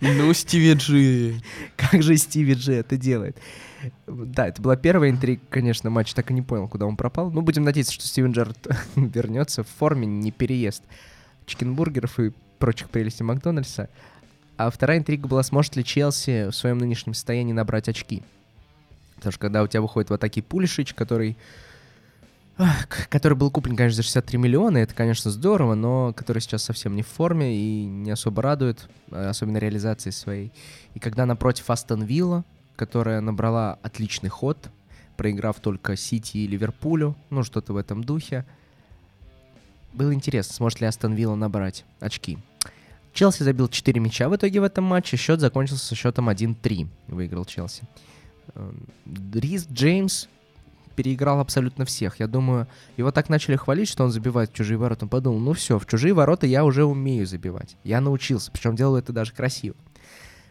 [0.00, 1.42] Ну, Стиви Джи.
[1.76, 3.36] Как же Стиви Джи это делает?
[4.06, 6.12] Да, это была первая интрига, конечно, матч.
[6.14, 7.30] Так и не понял, куда он пропал.
[7.30, 8.66] Ну, будем надеяться, что Стивен Джерард
[8.96, 10.82] вернется в форме, не переест
[11.46, 13.88] чикенбургеров и прочих прелестей Макдональдса.
[14.56, 18.22] А вторая интрига была, сможет ли Челси в своем нынешнем состоянии набрать очки.
[19.16, 21.36] Потому что когда у тебя выходит вот такие Пулишич, который
[23.08, 27.02] который был куплен, конечно, за 63 миллиона, это, конечно, здорово, но который сейчас совсем не
[27.02, 30.52] в форме и не особо радует, э, особенно реализацией своей.
[30.94, 32.44] И когда напротив Астон Вилла,
[32.76, 34.70] которая набрала отличный ход,
[35.16, 38.44] проиграв только Сити и Ливерпулю, ну что-то в этом духе,
[39.92, 42.38] было интересно, сможет ли Астон Вилла набрать очки.
[43.12, 47.44] Челси забил 4 мяча в итоге в этом матче, счет закончился со счетом 1-3, выиграл
[47.44, 47.84] Челси.
[48.56, 48.88] Эм,
[49.32, 50.26] Рис Джеймс
[50.96, 52.18] переиграл абсолютно всех.
[52.20, 55.04] Я думаю, его так начали хвалить, что он забивает в чужие ворота.
[55.04, 57.76] Он подумал, ну все, в чужие ворота я уже умею забивать.
[57.84, 59.76] Я научился, причем делаю это даже красиво.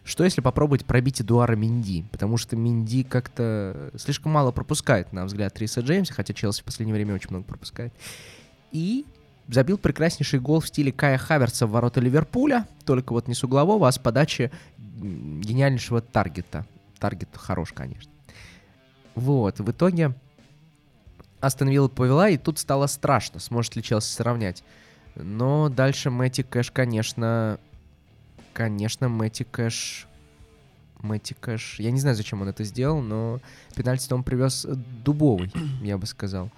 [0.04, 2.06] Что если попробовать пробить Эдуара Минди?
[2.12, 6.94] Потому что Минди как-то слишком мало пропускает, на взгляд Риса Джеймса, хотя Челси в последнее
[6.94, 7.94] время очень много пропускает.
[8.72, 9.06] И
[9.48, 13.88] забил прекраснейший гол в стиле Кая Хаверца в ворота Ливерпуля, только вот не с углового,
[13.88, 16.66] а с подачи гениальнейшего таргета.
[17.00, 18.12] Таргет хорош, конечно.
[19.16, 20.16] Вот, в итоге
[21.40, 24.64] Астон Вилла повела, и тут стало страшно, сможет ли Челси сравнять.
[25.16, 27.60] Но дальше Мэтти Кэш, конечно...
[28.54, 30.08] Конечно, Мэтти Кэш...
[31.02, 31.80] Мэтти Кэш...
[31.80, 33.40] Я не знаю, зачем он это сделал, но
[33.76, 36.50] пенальти он привез дубовый, я бы сказал.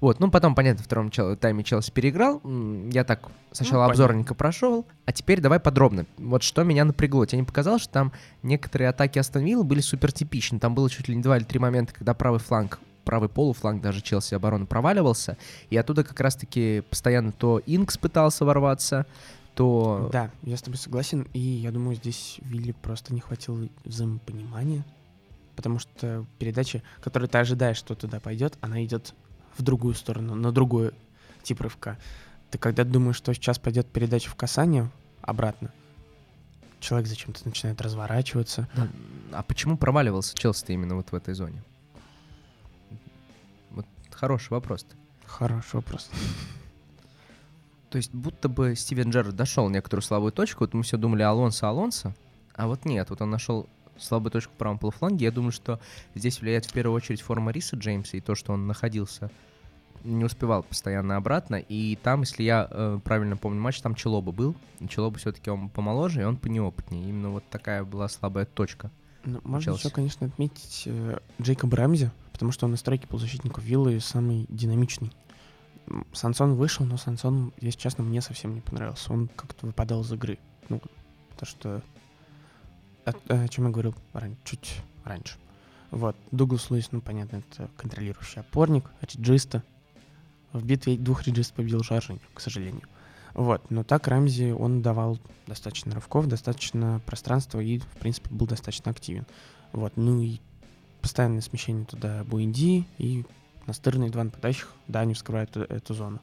[0.00, 2.42] Вот, ну потом, понятно, в втором чел- тайме Челси переиграл.
[2.90, 6.04] Я так сначала ну, обзорненько прошел, а теперь давай подробно.
[6.18, 7.24] Вот что меня напрягло.
[7.24, 10.58] Тебе не показалось, что там некоторые атаки Астон Вилла были супер типичны.
[10.58, 14.00] Там было чуть ли не два или три момента, когда правый фланг правый полуфланг даже
[14.00, 15.36] Челси обороны проваливался,
[15.70, 19.06] и оттуда как раз-таки постоянно то Инкс пытался ворваться,
[19.54, 20.08] то...
[20.12, 24.84] Да, я с тобой согласен, и я думаю, здесь Вилли просто не хватило взаимопонимания,
[25.56, 29.14] потому что передача, которую ты ожидаешь, что туда пойдет, она идет
[29.56, 30.92] в другую сторону, на другой
[31.42, 31.98] тип рывка.
[32.50, 34.90] Ты когда думаешь, что сейчас пойдет передача в касание
[35.22, 35.70] обратно,
[36.80, 38.68] человек зачем-то начинает разворачиваться.
[38.74, 38.88] Да,
[39.32, 41.62] А почему проваливался Челси именно вот в этой зоне?
[43.70, 44.84] Вот хороший вопрос.
[45.24, 46.10] Хороший вопрос.
[47.94, 51.68] То есть будто бы Стивен Джерард дошел некоторую слабую точку, вот мы все думали Алонсо,
[51.68, 52.12] Алонсо,
[52.52, 55.26] а вот нет, вот он нашел слабую точку в правом полуфланге.
[55.26, 55.78] Я думаю, что
[56.16, 59.30] здесь влияет в первую очередь форма Риса Джеймса и то, что он находился,
[60.02, 61.54] не успевал постоянно обратно.
[61.54, 64.56] И там, если я э, правильно помню матч, там Челоба был.
[64.80, 67.08] И Челоба все-таки он помоложе, и он понеопытнее.
[67.08, 68.90] Именно вот такая была слабая точка.
[69.24, 74.00] Ну, можно еще, конечно, отметить э, Джейкоба Рэмзи, потому что он на стройке полузащитников Виллы
[74.00, 75.12] самый динамичный.
[76.12, 79.12] Сансон вышел, но Сансон, если честно, мне совсем не понравился.
[79.12, 80.38] Он как-то выпадал из игры.
[80.68, 80.80] Ну,
[81.38, 81.82] то, что...
[83.04, 85.36] О, о чем я говорил ран- чуть раньше.
[85.90, 86.16] Вот.
[86.30, 89.62] Дуглас Луис, ну, понятно, это контролирующий опорник, реджиста.
[90.52, 92.82] В битве двух реджистов победил Жоржиньо, к сожалению.
[93.34, 93.70] Вот.
[93.70, 99.26] Но так Рамзи, он давал достаточно рывков, достаточно пространства и, в принципе, был достаточно активен.
[99.72, 99.96] Вот.
[99.96, 100.38] Ну и
[101.02, 103.26] постоянное смещение туда Буинди и
[103.66, 106.20] настырные два нападающих, да, они вскрывают эту, эту зону.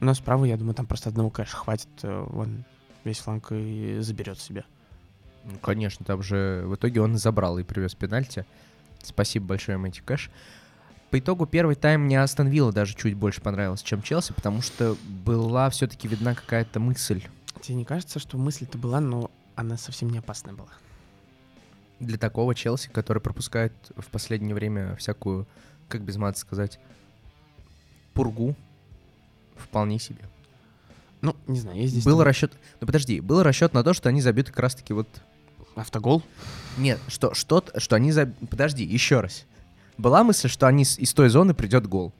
[0.00, 2.64] Но справа, я думаю, там просто одного кэша хватит, э, он
[3.04, 4.64] весь фланг и заберет себе.
[5.44, 8.44] Ну, конечно, там же в итоге он забрал и привез пенальти.
[9.02, 10.30] Спасибо большое, Мэтти Кэш.
[11.10, 14.96] По итогу первый тайм мне Астон Вилла даже чуть больше понравился, чем Челси, потому что
[15.24, 17.22] была все-таки видна какая-то мысль.
[17.62, 20.68] Тебе не кажется, что мысль-то была, но она совсем не опасная была?
[22.00, 25.46] для такого Челси, который пропускает в последнее время всякую,
[25.88, 26.78] как без мата сказать,
[28.14, 28.54] пургу,
[29.56, 30.24] вполне себе.
[31.20, 32.04] Ну, не знаю, я здесь...
[32.04, 35.08] был думаю, расчет, ну подожди, был расчет на то, что они забьют как раз-таки вот,
[35.74, 36.22] Автогол?
[36.76, 38.30] нет, что, что, что они заб...
[38.50, 39.44] подожди, еще раз.
[39.96, 42.12] Была мысль, что они из той зоны придет гол.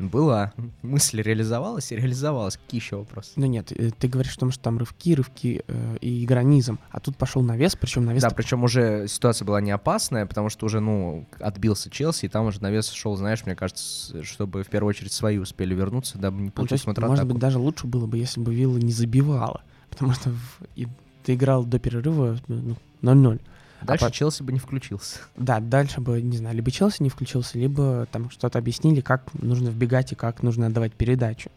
[0.00, 0.52] Была.
[0.82, 2.56] Мысль реализовалась и реализовалась.
[2.56, 3.32] Какие еще вопросы?
[3.36, 6.78] Ну нет, э, ты говоришь о том, что там рывки, рывки э, и игра низом,
[6.90, 8.22] а тут пошел навес, причем навес...
[8.22, 12.46] Да, причем уже ситуация была не опасная, потому что уже, ну, отбился Челси, и там
[12.46, 16.44] уже навес шел, знаешь, мне кажется, чтобы в первую очередь свои успели вернуться, дабы не
[16.46, 19.60] Ну, получить есть, может быть, даже лучше было бы, если бы Вилла не забивала,
[19.90, 20.88] потому что в- и
[21.24, 23.40] ты играл до перерыва ну, 0-0.
[23.82, 25.18] Дальше по- Челси бы не включился.
[25.36, 29.68] Да, дальше бы, не знаю, либо Челси не включился, либо там что-то объяснили, как нужно
[29.68, 31.50] вбегать и как нужно отдавать передачу.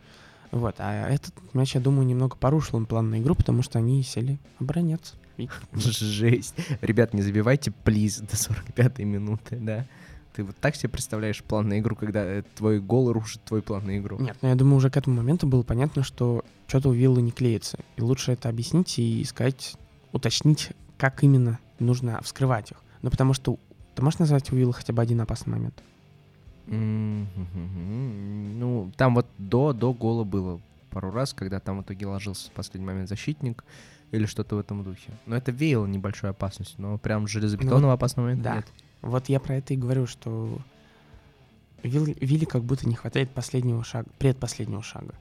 [0.51, 4.03] Вот, а этот мяч, я думаю, немного порушил им план на игру, потому что они
[4.03, 5.15] сели обороняться.
[5.73, 6.55] Жесть.
[6.81, 9.88] Ребят, не забивайте, плиз, до 45-й минуты, да.
[10.36, 13.86] Ты вот так себе представляешь план на игру, когда э, твой гол рушит твой план
[13.86, 14.19] на игру?
[14.19, 17.31] Нет, ну я думаю, уже к этому моменту было понятно, что что-то у Виллы не
[17.31, 17.77] клеится.
[17.97, 19.75] И лучше это объяснить и сказать,
[20.12, 22.78] уточнить, как именно нужно вскрывать их.
[23.02, 23.58] Ну, потому что
[23.96, 25.84] ты можешь назвать у Виллы хотя бы один опасный момент?
[26.67, 27.28] М,
[28.60, 32.54] Ну, там вот до, до гола было пару раз, когда там в итоге ложился в
[32.54, 33.63] последний момент защитник
[34.12, 35.12] или что-то в этом духе.
[35.26, 38.56] Но это веяло небольшой опасностью, но прям железобетонного опасного момента да.
[38.58, 38.67] нет.
[39.02, 40.60] Вот я про это и говорю, что
[41.84, 45.13] Вилл- Вилле как будто не хватает последнего шага, предпоследнего шага,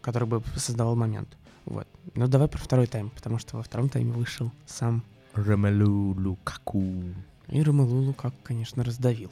[0.00, 1.28] который бы создавал момент.
[1.66, 1.86] Вот.
[2.14, 6.84] Но давай про второй тайм, потому что во втором тайме вышел сам Ромелу Лукаку.
[7.48, 9.30] и Ромелулу, как, конечно, раздавил.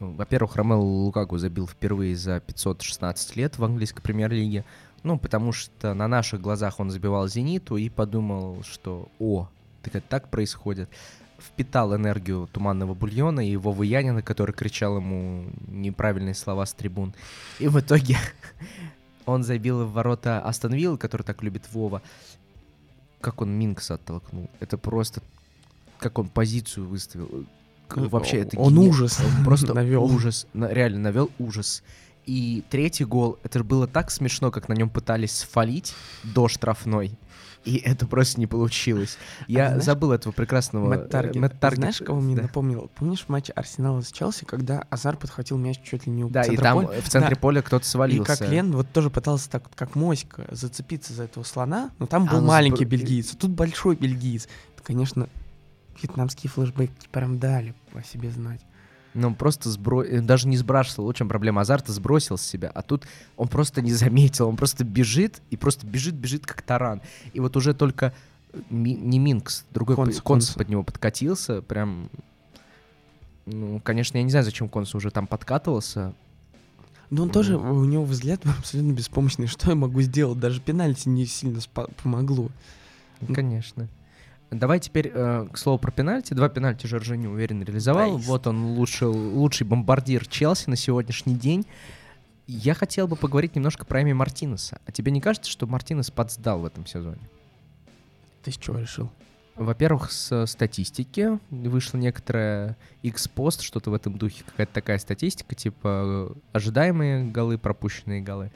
[0.00, 4.64] Ну, Во-первых, Ромело Лукаку забил впервые за 516 лет в английской премьер-лиге.
[5.02, 9.48] Ну, потому что на наших глазах он забивал «Зениту» и подумал, что «О,
[9.82, 10.88] так это так происходит».
[11.38, 17.14] Впитал энергию туманного бульона и Вовы Янина, который кричал ему неправильные слова с трибун.
[17.58, 18.16] И в итоге
[19.26, 22.00] он забил в ворота Астон Вилла, который так любит Вова.
[23.22, 24.50] Как он Минкса оттолкнул.
[24.60, 25.22] Это просто...
[25.98, 27.46] Как он позицию выставил.
[27.94, 30.04] Ну, Вообще, это он гени- ужас он просто навёл.
[30.04, 31.82] ужас, реально навел ужас.
[32.26, 37.12] И третий гол, это было так смешно, как на нем пытались сфалить до штрафной.
[37.64, 39.18] И это просто не получилось.
[39.46, 40.88] Я знаешь, забыл этого прекрасного...
[40.88, 41.36] Мэтт э, Таргет.
[41.36, 42.42] Мэтт Таргет, Знаешь, кого мне да.
[42.42, 42.90] напомнил?
[42.96, 46.56] Помнишь матч Арсенала с Челси, когда Азар подхватил мяч чуть ли не у Да, и
[46.56, 47.00] там поля?
[47.00, 47.40] в центре Да.
[47.40, 48.36] поля кто-то И свалился.
[48.36, 52.38] как Лен вот тоже пытался так, как моська, зацепиться за этого слона, но там был
[52.38, 54.48] А, ну, маленький бельгиец, а тут большой бельгиец.
[54.74, 55.28] Это, конечно,
[56.00, 58.60] вьетнамские флешбеки прям дали о себе знать.
[59.14, 60.02] Ну, просто сбро...
[60.02, 61.60] э, даже не сбрасывал, в чем проблема.
[61.60, 63.04] Азарта сбросил с себя, а тут
[63.36, 67.02] он просто не заметил, он просто бежит и просто бежит, бежит как таран.
[67.34, 68.14] И вот уже только
[68.52, 70.50] э, Ми- не Мингс, другой Конс- п- Конс Конс.
[70.54, 72.08] под него подкатился, прям...
[73.44, 76.14] Ну, конечно, я не знаю, зачем Конс уже там подкатывался.
[77.10, 79.46] Но он тоже, у него взгляд был абсолютно беспомощный.
[79.46, 80.38] Что я могу сделать?
[80.40, 82.48] Даже пенальти не сильно спа- помогло.
[83.20, 83.34] Ну.
[83.34, 83.88] Конечно.
[84.52, 86.34] Давай теперь, э, к слову, про пенальти.
[86.34, 88.12] Два пенальти Жоржиньо уверенно реализовал.
[88.12, 88.26] Nice.
[88.26, 91.66] Вот он лучший, лучший бомбардир Челси на сегодняшний день.
[92.46, 94.78] Я хотел бы поговорить немножко про Эми Мартинеса.
[94.84, 97.30] А тебе не кажется, что Мартинес подсдал в этом сезоне?
[98.42, 99.10] Ты с чего решил?
[99.54, 107.24] Во-первых, с статистики вышла некоторая X-пост, что-то в этом духе, какая-то такая статистика, типа ожидаемые
[107.24, 108.52] голы, пропущенные голы.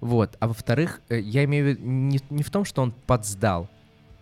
[0.00, 0.36] Вот.
[0.38, 3.68] А во-вторых, э, я имею в виду не, не в том, что он подсдал.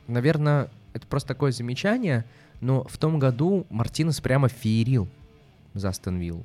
[0.07, 2.25] Наверное, это просто такое замечание,
[2.61, 5.09] но в том году Мартинес прямо феерил
[5.75, 6.45] за Астон Виллу.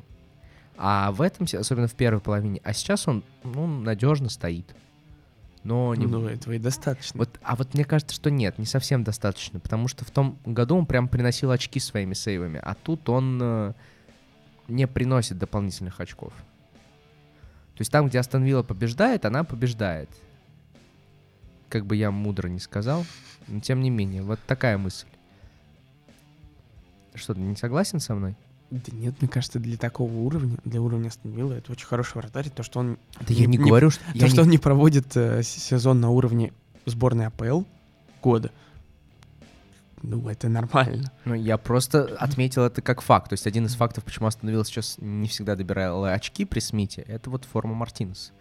[0.77, 4.75] А в этом, особенно в первой половине, а сейчас он, ну, надежно стоит.
[5.63, 6.05] Но не...
[6.05, 7.19] Ну, этого и достаточно.
[7.19, 10.77] Вот, а вот мне кажется, что нет, не совсем достаточно, потому что в том году
[10.77, 13.73] он прям приносил очки своими сейвами, а тут он э,
[14.67, 16.33] не приносит дополнительных очков.
[17.75, 20.09] То есть там, где Астон Вилла побеждает, она побеждает.
[21.73, 23.03] Как бы я мудро не сказал,
[23.47, 25.07] но тем не менее, вот такая мысль.
[27.15, 28.35] Что, ты не согласен со мной?
[28.69, 32.51] Да нет, мне кажется, для такого уровня, для уровня Астон Вилла, это очень хороший вратарь.
[32.51, 32.99] То, что он...
[33.21, 34.03] Да я не, говорю, что...
[34.13, 34.41] То, что не...
[34.43, 36.53] он не проводит э, сезон на уровне
[36.85, 37.63] сборной АПЛ
[38.21, 38.51] года,
[40.03, 41.11] ну, это нормально.
[41.25, 43.29] Ну, я просто отметил это как факт.
[43.29, 47.01] То есть один из фактов, почему Астон Вилла сейчас не всегда добирал очки при Смите,
[47.07, 48.31] это вот форма Мартинес.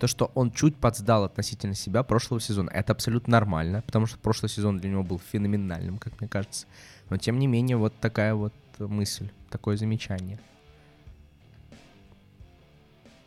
[0.00, 4.48] То, что он чуть подсдал относительно себя прошлого сезона, это абсолютно нормально, потому что прошлый
[4.48, 6.66] сезон для него был феноменальным, как мне кажется.
[7.10, 10.40] Но тем не менее, вот такая вот мысль, такое замечание.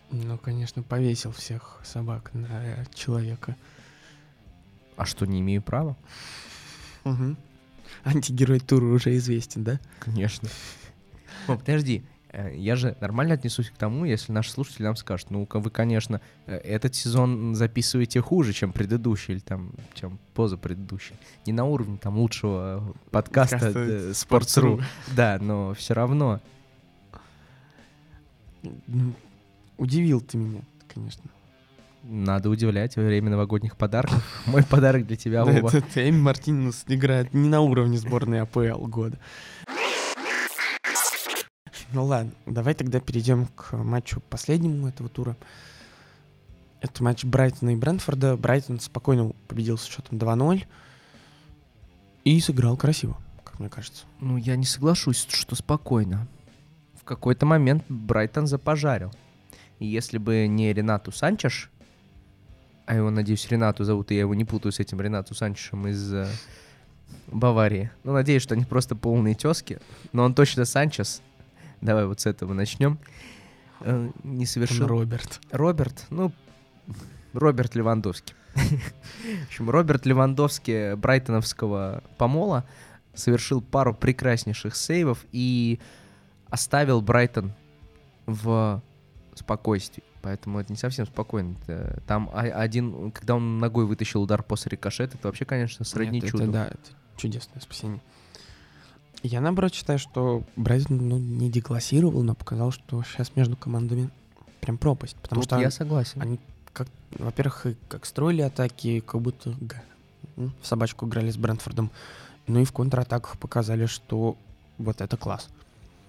[0.09, 3.55] Ну, конечно, повесил всех собак на человека.
[4.97, 5.95] А что, не имею права?
[7.03, 7.35] Угу.
[8.03, 9.79] Антигерой тура уже известен, да?
[9.99, 10.49] Конечно.
[11.47, 12.03] О, подожди,
[12.33, 16.57] я же нормально отнесусь к тому, если наши слушатели нам скажут, ну вы, конечно, э,
[16.57, 21.15] этот сезон записываете хуже, чем предыдущий, или там, чем позапредыдущий.
[21.45, 24.83] Не на уровне там лучшего подкаста э, Sports.ru.
[25.15, 26.39] Да, но все равно.
[28.87, 29.13] Ну,
[29.77, 31.23] удивил ты меня, конечно.
[32.03, 34.43] Надо удивлять во время новогодних подарков.
[34.45, 35.69] Мой подарок для тебя, Вова.
[35.95, 39.19] Эми Мартинес играет не на уровне сборной АПЛ года.
[41.91, 45.35] Ну ладно, давай тогда перейдем к матчу последнему этого тура.
[46.81, 48.35] Это матч Брайтона и Брентфорда.
[48.35, 50.63] Брайтон спокойно победил с счетом 2-0
[52.25, 54.05] и сыграл красиво, как мне кажется.
[54.19, 56.27] Ну, я не соглашусь, что спокойно.
[56.99, 59.11] В какой-то момент Брайтон запожарил.
[59.79, 61.69] И если бы не Ренату Санчеш,
[62.85, 66.13] а его, надеюсь, Ренату зовут, и я его не путаю с этим Ренату Санчешем из
[66.13, 66.27] э,
[67.27, 67.91] Баварии.
[68.03, 69.79] Ну, надеюсь, что они просто полные тески,
[70.11, 71.21] но он точно Санчес.
[71.83, 72.97] Давай вот с этого начнем.
[73.81, 74.87] Э, не совершил...
[74.87, 75.41] Роберт.
[75.51, 76.31] Роберт, ну,
[77.33, 78.35] Роберт Левандовский.
[78.55, 82.65] В общем, Роберт Левандовский брайтоновского помола
[83.13, 85.81] совершил пару прекраснейших сейвов и
[86.49, 87.51] оставил Брайтон
[88.27, 88.81] в
[89.35, 90.03] спокойствии.
[90.21, 91.57] Поэтому это не совсем спокойно.
[92.07, 96.43] Там один, когда он ногой вытащил удар после рикошета, это вообще, конечно, сродни Нет, чуду.
[96.43, 97.99] Это, да, это чудесное спасение.
[99.23, 104.09] Я, наоборот, считаю, что Брайтон ну, не деклассировал, но показал, что сейчас между командами
[104.59, 105.15] прям пропасть.
[105.15, 106.21] Потому Тут что я согласен.
[106.21, 106.39] Они,
[106.73, 109.55] как, во-первых, как строили атаки, как будто
[110.35, 111.89] в собачку играли с Брентфордом.
[112.47, 114.37] Ну и в контратаках показали, что
[114.77, 115.47] вот это класс.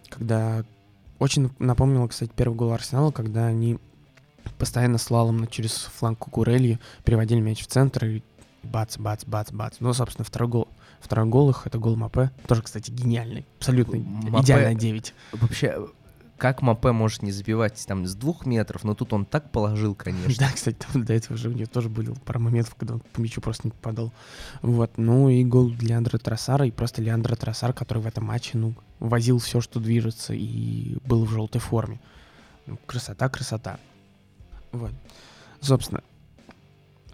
[0.08, 0.64] Когда...
[1.20, 3.78] Очень напомнило, кстати, первый гол Арсенала, когда они
[4.58, 8.22] постоянно слалом через фланг Кукурельи переводили мяч в центр и
[8.64, 9.76] бац, бац, бац, бац.
[9.78, 10.68] Ну, собственно, второй гол.
[11.05, 12.30] Второй гол их— это гол Мапе.
[12.46, 13.44] Тоже, кстати, гениальный.
[13.59, 14.46] Абсолютно Мапе...
[14.46, 15.14] идеальная 9.
[15.32, 15.86] Вообще,
[16.38, 20.32] как Мапе может не забивать там с двух метров, но тут он так положил, конечно.
[20.38, 23.20] Да, кстати, там до этого же у него тоже были пара моментов, когда он по
[23.20, 24.14] мячу просто не попадал.
[24.62, 28.74] Вот, ну и гол Леандра Тросара, и просто Леандра Тросар, который в этом матче, ну,
[28.98, 32.00] возил все, что движется, и был в желтой форме.
[32.64, 33.78] Ну, красота, красота.
[34.72, 34.92] Вот.
[35.61, 36.02] Собственно,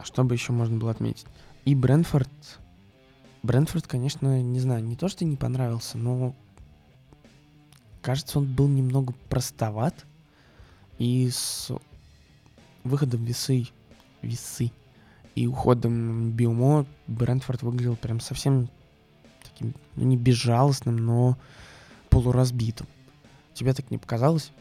[0.04, 1.26] что бы еще можно было отметить?
[1.64, 2.30] И Брэнфорд...
[3.42, 6.34] Брэнфорд, конечно, не знаю, не то, что не понравился, но
[8.02, 10.06] кажется, он был немного простоват.
[10.98, 11.70] И с
[12.84, 13.68] выходом весы,
[14.20, 14.70] весы
[15.34, 18.68] и уходом Биомо Брэнфорд выглядел прям совсем
[19.42, 21.38] таким, ну, не безжалостным, но
[22.10, 22.86] полуразбитым.
[23.54, 24.52] Тебе так не показалось?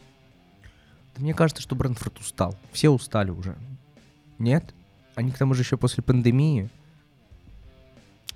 [1.17, 2.55] Мне кажется, что Брэнфорд устал.
[2.71, 3.57] Все устали уже.
[4.38, 4.73] Нет?
[5.15, 6.69] Они к тому же еще после пандемии.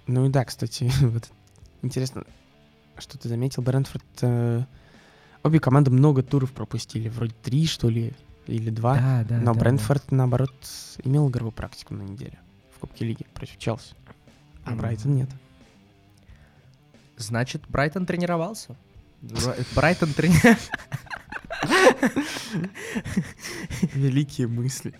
[0.07, 1.29] Ну и да, кстати, вот
[1.81, 2.23] интересно,
[2.97, 4.05] что ты заметил, Брэнфорд...
[4.21, 4.65] Э,
[5.43, 8.13] обе команды много туров пропустили, вроде три, что ли,
[8.47, 8.95] или два.
[8.95, 10.17] Да, да, но да, Брэнфорд, да.
[10.17, 10.53] наоборот,
[11.03, 12.39] имел игровую практику на неделе
[12.75, 13.95] в Кубке Лиги против Челси.
[14.65, 14.75] А mm.
[14.75, 15.29] Брайтон нет.
[17.17, 18.75] Значит, Брайтон тренировался.
[19.75, 20.69] Брайтон тренировался.
[23.93, 24.93] Великие мысли.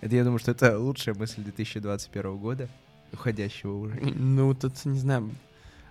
[0.00, 2.68] Это, я думаю, что это лучшая мысль 2021 года.
[3.12, 4.00] Уходящего уже.
[4.00, 5.30] Ну, тут, не знаю,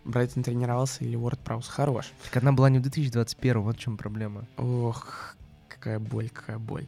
[0.04, 2.12] Брайтон тренировался или Уорд Праус хорош.
[2.24, 4.46] Так она была не в 2021, вот в чем проблема.
[4.58, 5.36] Ох,
[5.68, 6.88] какая боль, какая боль.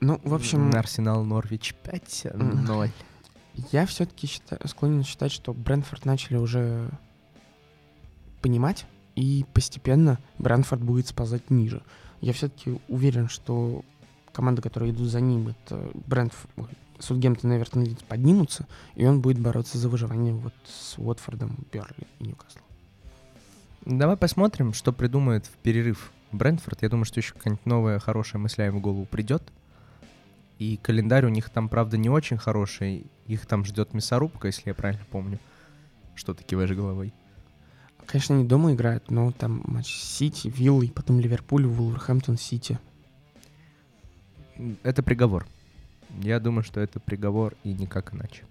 [0.00, 2.90] Ну, в общем, Арсенал Норвич 5-0.
[3.72, 4.28] я все-таки
[4.64, 6.88] склонен считать, что Брэнфорд начали уже
[8.40, 11.82] понимать, и постепенно Брэнфорд будет сползать ниже.
[12.20, 13.84] Я все-таки уверен, что
[14.32, 16.50] команды, которые идут за ним, это Брэнфорд,
[16.98, 22.24] Саутгемптон и Эвертон поднимутся, и он будет бороться за выживание вот с Уотфордом, Берли и
[22.24, 22.64] Ньюкаслом.
[23.84, 26.82] Давай посмотрим, что придумает в перерыв Брентфорд.
[26.82, 29.42] Я думаю, что еще какая-нибудь новая хорошая мысля им в голову придет.
[30.58, 33.06] И календарь у них там, правда, не очень хороший.
[33.26, 35.38] Их там ждет мясорубка, если я правильно помню.
[36.16, 37.14] Что ты киваешь головой?
[38.06, 42.78] Конечно, они дома играют, но там матч Сити, Вилл, и потом Ливерпуль, Вулверхэмптон, Сити.
[44.82, 45.46] Это приговор.
[46.10, 48.44] Я думаю, что это приговор и никак иначе.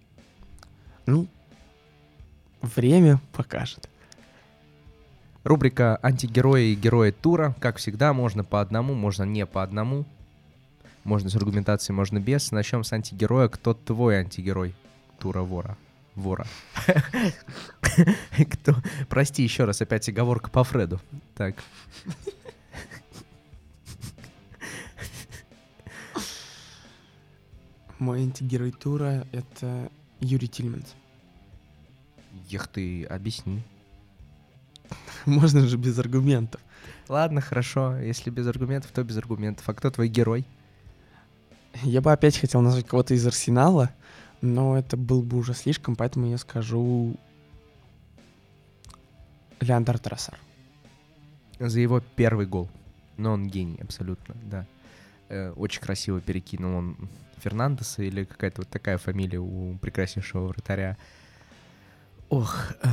[1.05, 1.28] Ну,
[2.62, 3.89] время покажет.
[5.43, 7.55] Рубрика «Антигерои и герои тура».
[7.60, 10.05] Как всегда, можно по одному, можно не по одному.
[11.05, 12.51] Можно с аргументацией, можно без.
[12.51, 13.47] Начнем с антигероя.
[13.47, 14.76] Кто твой антигерой
[15.20, 15.78] тура вора?
[16.16, 16.45] Вора.
[18.51, 18.76] Кто?
[19.08, 20.99] Прости еще раз, опять оговорка по Фреду.
[21.36, 21.55] Так.
[28.00, 30.95] Мой антигерой тура— это Юрий Тильманс.
[32.52, 33.64] Эх ты, объясни.
[35.26, 36.62] Можно же без аргументов.
[37.10, 37.98] Ладно, хорошо.
[37.98, 39.68] Если без аргументов, то без аргументов.
[39.68, 40.45] А кто твой герой?
[41.84, 43.91] Я бы опять хотел назвать кого-то из Арсенала,
[44.41, 47.16] но это был бы уже слишком, поэтому я скажу
[49.60, 50.38] Леондар Трассар.
[51.60, 52.70] За его первый гол.
[53.18, 54.66] Но он гений, абсолютно, да.
[55.30, 60.97] Э, очень красиво перекинул он Фернандеса или какая-то вот такая фамилия у прекраснейшего вратаря.
[62.30, 62.88] Ох, э,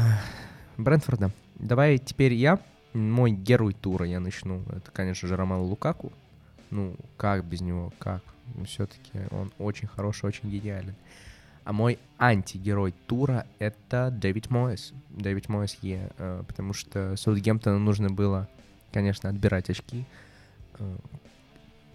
[0.76, 1.30] Брэнфорда.
[1.56, 2.58] Давай теперь я,
[2.92, 4.62] мой герой тура я начну.
[4.70, 6.12] Это, конечно же, Роман Лукаку.
[6.70, 8.22] Ну, как без него, как?
[8.54, 10.94] Ну, Все-таки он очень хороший, очень гениален.
[11.64, 14.92] А мой антигерой тура— это Дэвид Моэс.
[15.08, 18.48] Дэвид Моэс Е, э, потому что Саутгемптону нужно было,
[18.92, 20.04] конечно, отбирать очки.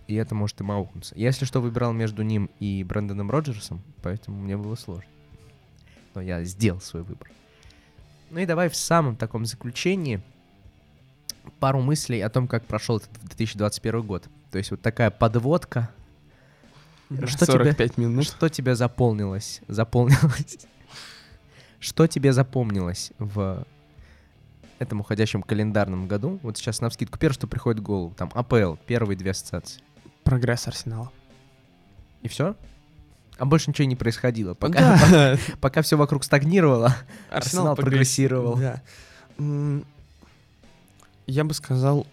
[0.09, 1.13] И это может им аукнуться.
[1.15, 5.07] Я, если что, выбирал между ним и Брэндоном Роджерсом, поэтому мне было сложно.
[6.15, 7.29] Но я сделал свой выбор.
[8.31, 10.19] Ну и давай в самом таком заключении
[11.59, 14.27] пару мыслей о том, как прошел этот 2021 год.
[14.49, 15.91] То есть вот такая подводка.
[17.25, 18.25] Что 45 тебе, минут.
[18.25, 19.61] Что тебе заполнилось?
[19.67, 20.65] Заполнилось?
[21.79, 23.63] Что тебе запомнилось в
[24.79, 26.39] этом уходящем календарном году?
[26.41, 28.15] Вот сейчас на вскидку первое, что приходит в голову.
[28.15, 29.83] Там АПЛ, первые две ассоциации.
[30.29, 31.11] Прогресс Арсенала.
[32.21, 32.55] И все?
[33.39, 34.53] А больше ничего не происходило.
[34.53, 35.37] Пока, Да.
[35.61, 36.95] пока все вокруг стагнировало,
[37.31, 38.57] Арсенал прогресс- прогрессировал.
[38.57, 38.81] Да.
[41.25, 42.05] Я бы сказал,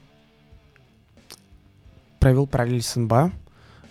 [2.21, 3.33] провел параллель с НБА,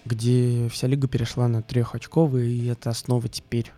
[0.05, 3.71] где вся лига перешла на трехочковые, и это основа теперь,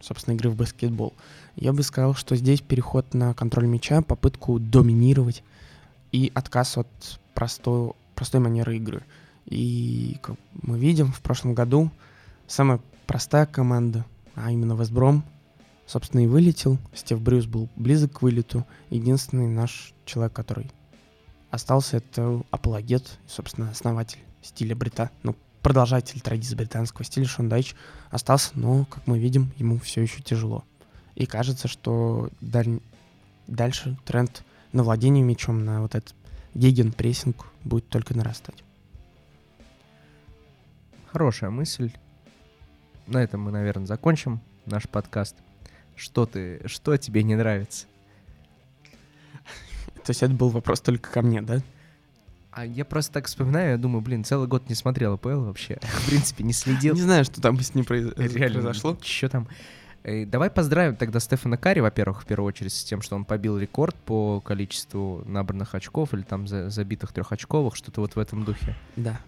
[0.00, 1.12] собственно, игры в баскетбол.
[1.56, 5.42] Я бы сказал, что здесь переход на контроль мяча, попытку доминировать
[6.12, 6.88] и отказ от
[7.34, 9.02] простой, простой манеры игры.
[9.46, 11.90] И как мы видим, в прошлом году
[12.46, 15.24] самая простая команда, а именно Вестбром,
[15.86, 16.78] собственно, и вылетел.
[16.94, 18.66] Стив Брюс был близок к вылету.
[18.90, 20.70] Единственный наш человек, который
[21.50, 27.74] остался, это апологет, собственно, основатель стиля брита, ну, продолжатель традиции британского стиля Шон Дайч
[28.10, 30.64] остался, но, как мы видим, ему все еще тяжело.
[31.14, 32.80] И кажется, что даль-
[33.46, 36.14] дальше тренд на владение мячом, на вот этот
[36.54, 38.64] геген-прессинг будет только нарастать.
[41.12, 41.92] Хорошая мысль.
[43.06, 45.36] На этом мы, наверное, закончим наш подкаст.
[45.94, 47.86] Что ты, что тебе не нравится?
[50.04, 51.58] То есть это был вопрос только ко мне, да?
[52.50, 55.78] А я просто так вспоминаю, я думаю, блин, целый год не смотрел АПЛ вообще.
[55.82, 56.94] В принципе, не следил.
[56.94, 58.96] Не знаю, что там с ним Реально, произошло.
[59.02, 59.48] Что там?
[60.04, 63.58] Э, Давай поздравим тогда Стефана Карри, во-первых, в первую очередь, с тем, что он побил
[63.58, 68.74] рекорд по количеству набранных очков или там за- забитых трехочковых, что-то вот в этом духе.
[68.96, 69.20] Да.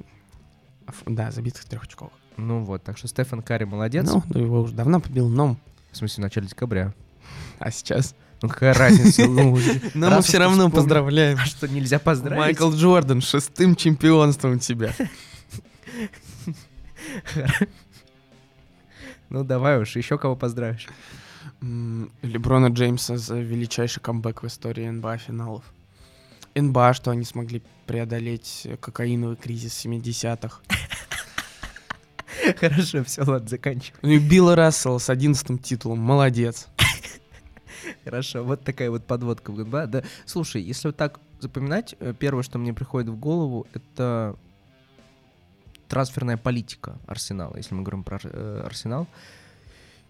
[1.07, 2.13] Да, забитых трехочковых.
[2.37, 4.07] Ну вот, так что Стефан Карри молодец.
[4.07, 5.57] Ну, да его уже давно побил, но...
[5.93, 6.93] В смысле, в начале декабря.
[7.59, 8.15] А сейчас?
[8.43, 9.27] Ну какая разница?
[9.27, 9.57] Ну,
[9.95, 10.77] Но мы все равно вспомнил.
[10.77, 11.39] поздравляем.
[11.41, 12.39] А что, нельзя поздравить?
[12.39, 14.93] Майкл Джордан, шестым чемпионством тебя.
[19.31, 20.87] Ну давай уж, еще кого поздравишь.
[22.23, 25.65] Леброна Джеймса за величайший камбэк в истории НБА финалов.
[26.55, 30.61] НБА, что они смогли преодолеть кокаиновый кризис 70-х.
[32.61, 33.99] Хорошо, все, ладно, заканчивай.
[34.03, 36.69] Ну и Билл Рассел с одиннадцатым титулом, молодец.
[38.05, 39.87] Хорошо, вот такая вот подводка в ГНБА.
[39.87, 44.37] Да, слушай, если вот так запоминать, э, первое, что мне приходит в голову, это
[45.89, 47.57] трансферная политика Арсенала.
[47.57, 49.07] Если мы говорим про э, Арсенал,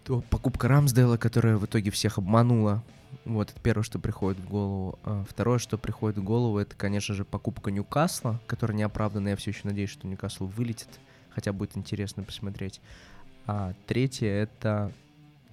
[0.05, 2.83] то покупка Рамсдейла, которая в итоге всех обманула,
[3.25, 4.99] вот, это первое, что приходит в голову.
[5.05, 9.33] А второе, что приходит в голову, это, конечно же, покупка Ньюкасла, которая неоправданная.
[9.33, 10.89] Я все еще надеюсь, что Ньюкасл вылетит,
[11.31, 12.81] хотя будет интересно посмотреть.
[13.47, 14.93] А третье, это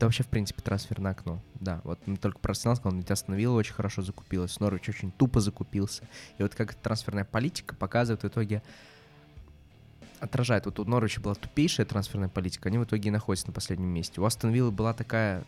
[0.02, 1.40] это вообще, в принципе, трансферное окно.
[1.60, 5.42] Да, вот мы только про Арсенал сказал, ведь остановила очень хорошо закупилась, Норвич очень тупо
[5.42, 6.06] закупился.
[6.40, 8.64] И вот как трансферная политика показывает в итоге
[10.20, 10.66] отражает.
[10.66, 14.20] Вот у Норвича была тупейшая трансферная политика, они в итоге и находятся на последнем месте.
[14.20, 15.44] У Астон Виллы была такая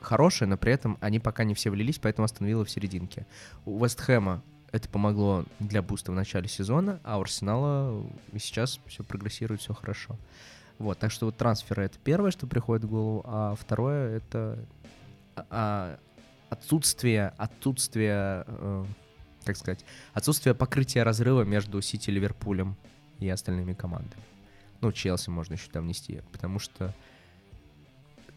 [0.00, 3.26] хорошая, но при этом они пока не все влились, поэтому Астон Вилла в серединке.
[3.64, 4.42] У Вест Хэма
[4.72, 8.06] это помогло для буста в начале сезона, а у Арсенала
[8.38, 10.16] сейчас все прогрессирует, все хорошо.
[10.78, 14.64] Вот, так что вот трансферы это первое, что приходит в голову, а второе это
[15.36, 15.98] а,
[16.48, 18.84] отсутствие, отсутствие, э,
[19.44, 19.84] как сказать,
[20.14, 22.76] отсутствие покрытия разрыва между Сити Ливерпулем
[23.18, 24.22] и остальными командами.
[24.80, 26.94] Ну, Челси можно еще там внести, потому что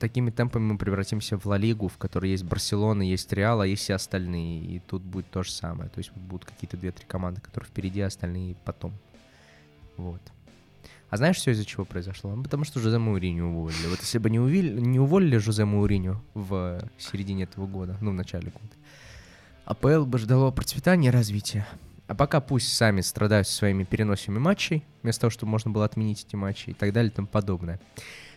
[0.04, 3.84] такими темпами мы превратимся в Ла Лигу, в которой есть Барселона, есть Реал, а есть
[3.84, 4.60] все остальные.
[4.60, 5.90] И тут будет то же самое.
[5.90, 8.92] То есть будут какие-то две-три команды, которые впереди, а остальные потом.
[9.96, 10.20] Вот.
[11.10, 12.36] А знаешь, все из-за чего произошло?
[12.36, 13.88] Потому что Жозе Мауриню уволили.
[13.88, 18.14] Вот если бы не, увили, не уволили Жозе Мауриню в середине этого года, ну, в
[18.14, 18.76] начале года,
[19.64, 21.66] АПЛ бы ждало процветания и развития.
[22.08, 26.36] А пока пусть сами страдают своими переносами матчей, вместо того, чтобы можно было отменить эти
[26.36, 27.80] матчи и так далее и тому подобное.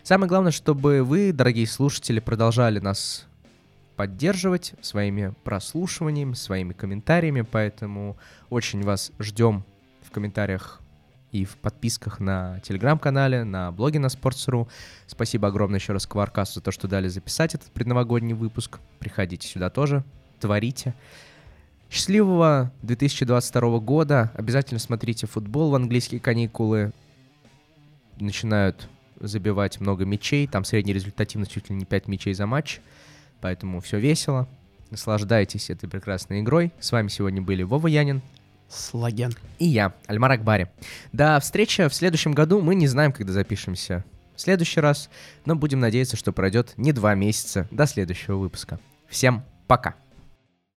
[0.03, 3.25] Самое главное, чтобы вы, дорогие слушатели, продолжали нас
[3.97, 8.15] поддерживать своими прослушиваниями, своими комментариями, поэтому
[8.49, 9.65] очень вас ждем
[10.01, 10.79] в комментариях
[11.31, 14.69] и в подписках на телеграм-канале, на блоге на Sports.ru.
[15.07, 18.79] Спасибо огромное еще раз Кваркасу за то, что дали записать этот предновогодний выпуск.
[18.99, 20.03] Приходите сюда тоже,
[20.39, 20.93] творите.
[21.89, 24.31] Счастливого 2022 года.
[24.35, 26.91] Обязательно смотрите футбол в английские каникулы.
[28.19, 30.47] Начинают забивать много мячей.
[30.47, 32.81] Там средняя результативность чуть ли не 5 мячей за матч.
[33.41, 34.47] Поэтому все весело.
[34.89, 36.71] Наслаждайтесь этой прекрасной игрой.
[36.79, 38.21] С вами сегодня были Вова Янин,
[38.69, 39.33] Слаген.
[39.59, 40.67] И я, Альмар Акбари.
[41.13, 42.61] До встречи в следующем году.
[42.61, 44.03] Мы не знаем, когда запишемся
[44.35, 45.09] в следующий раз,
[45.45, 48.79] но будем надеяться, что пройдет не два месяца до следующего выпуска.
[49.07, 49.95] Всем пока!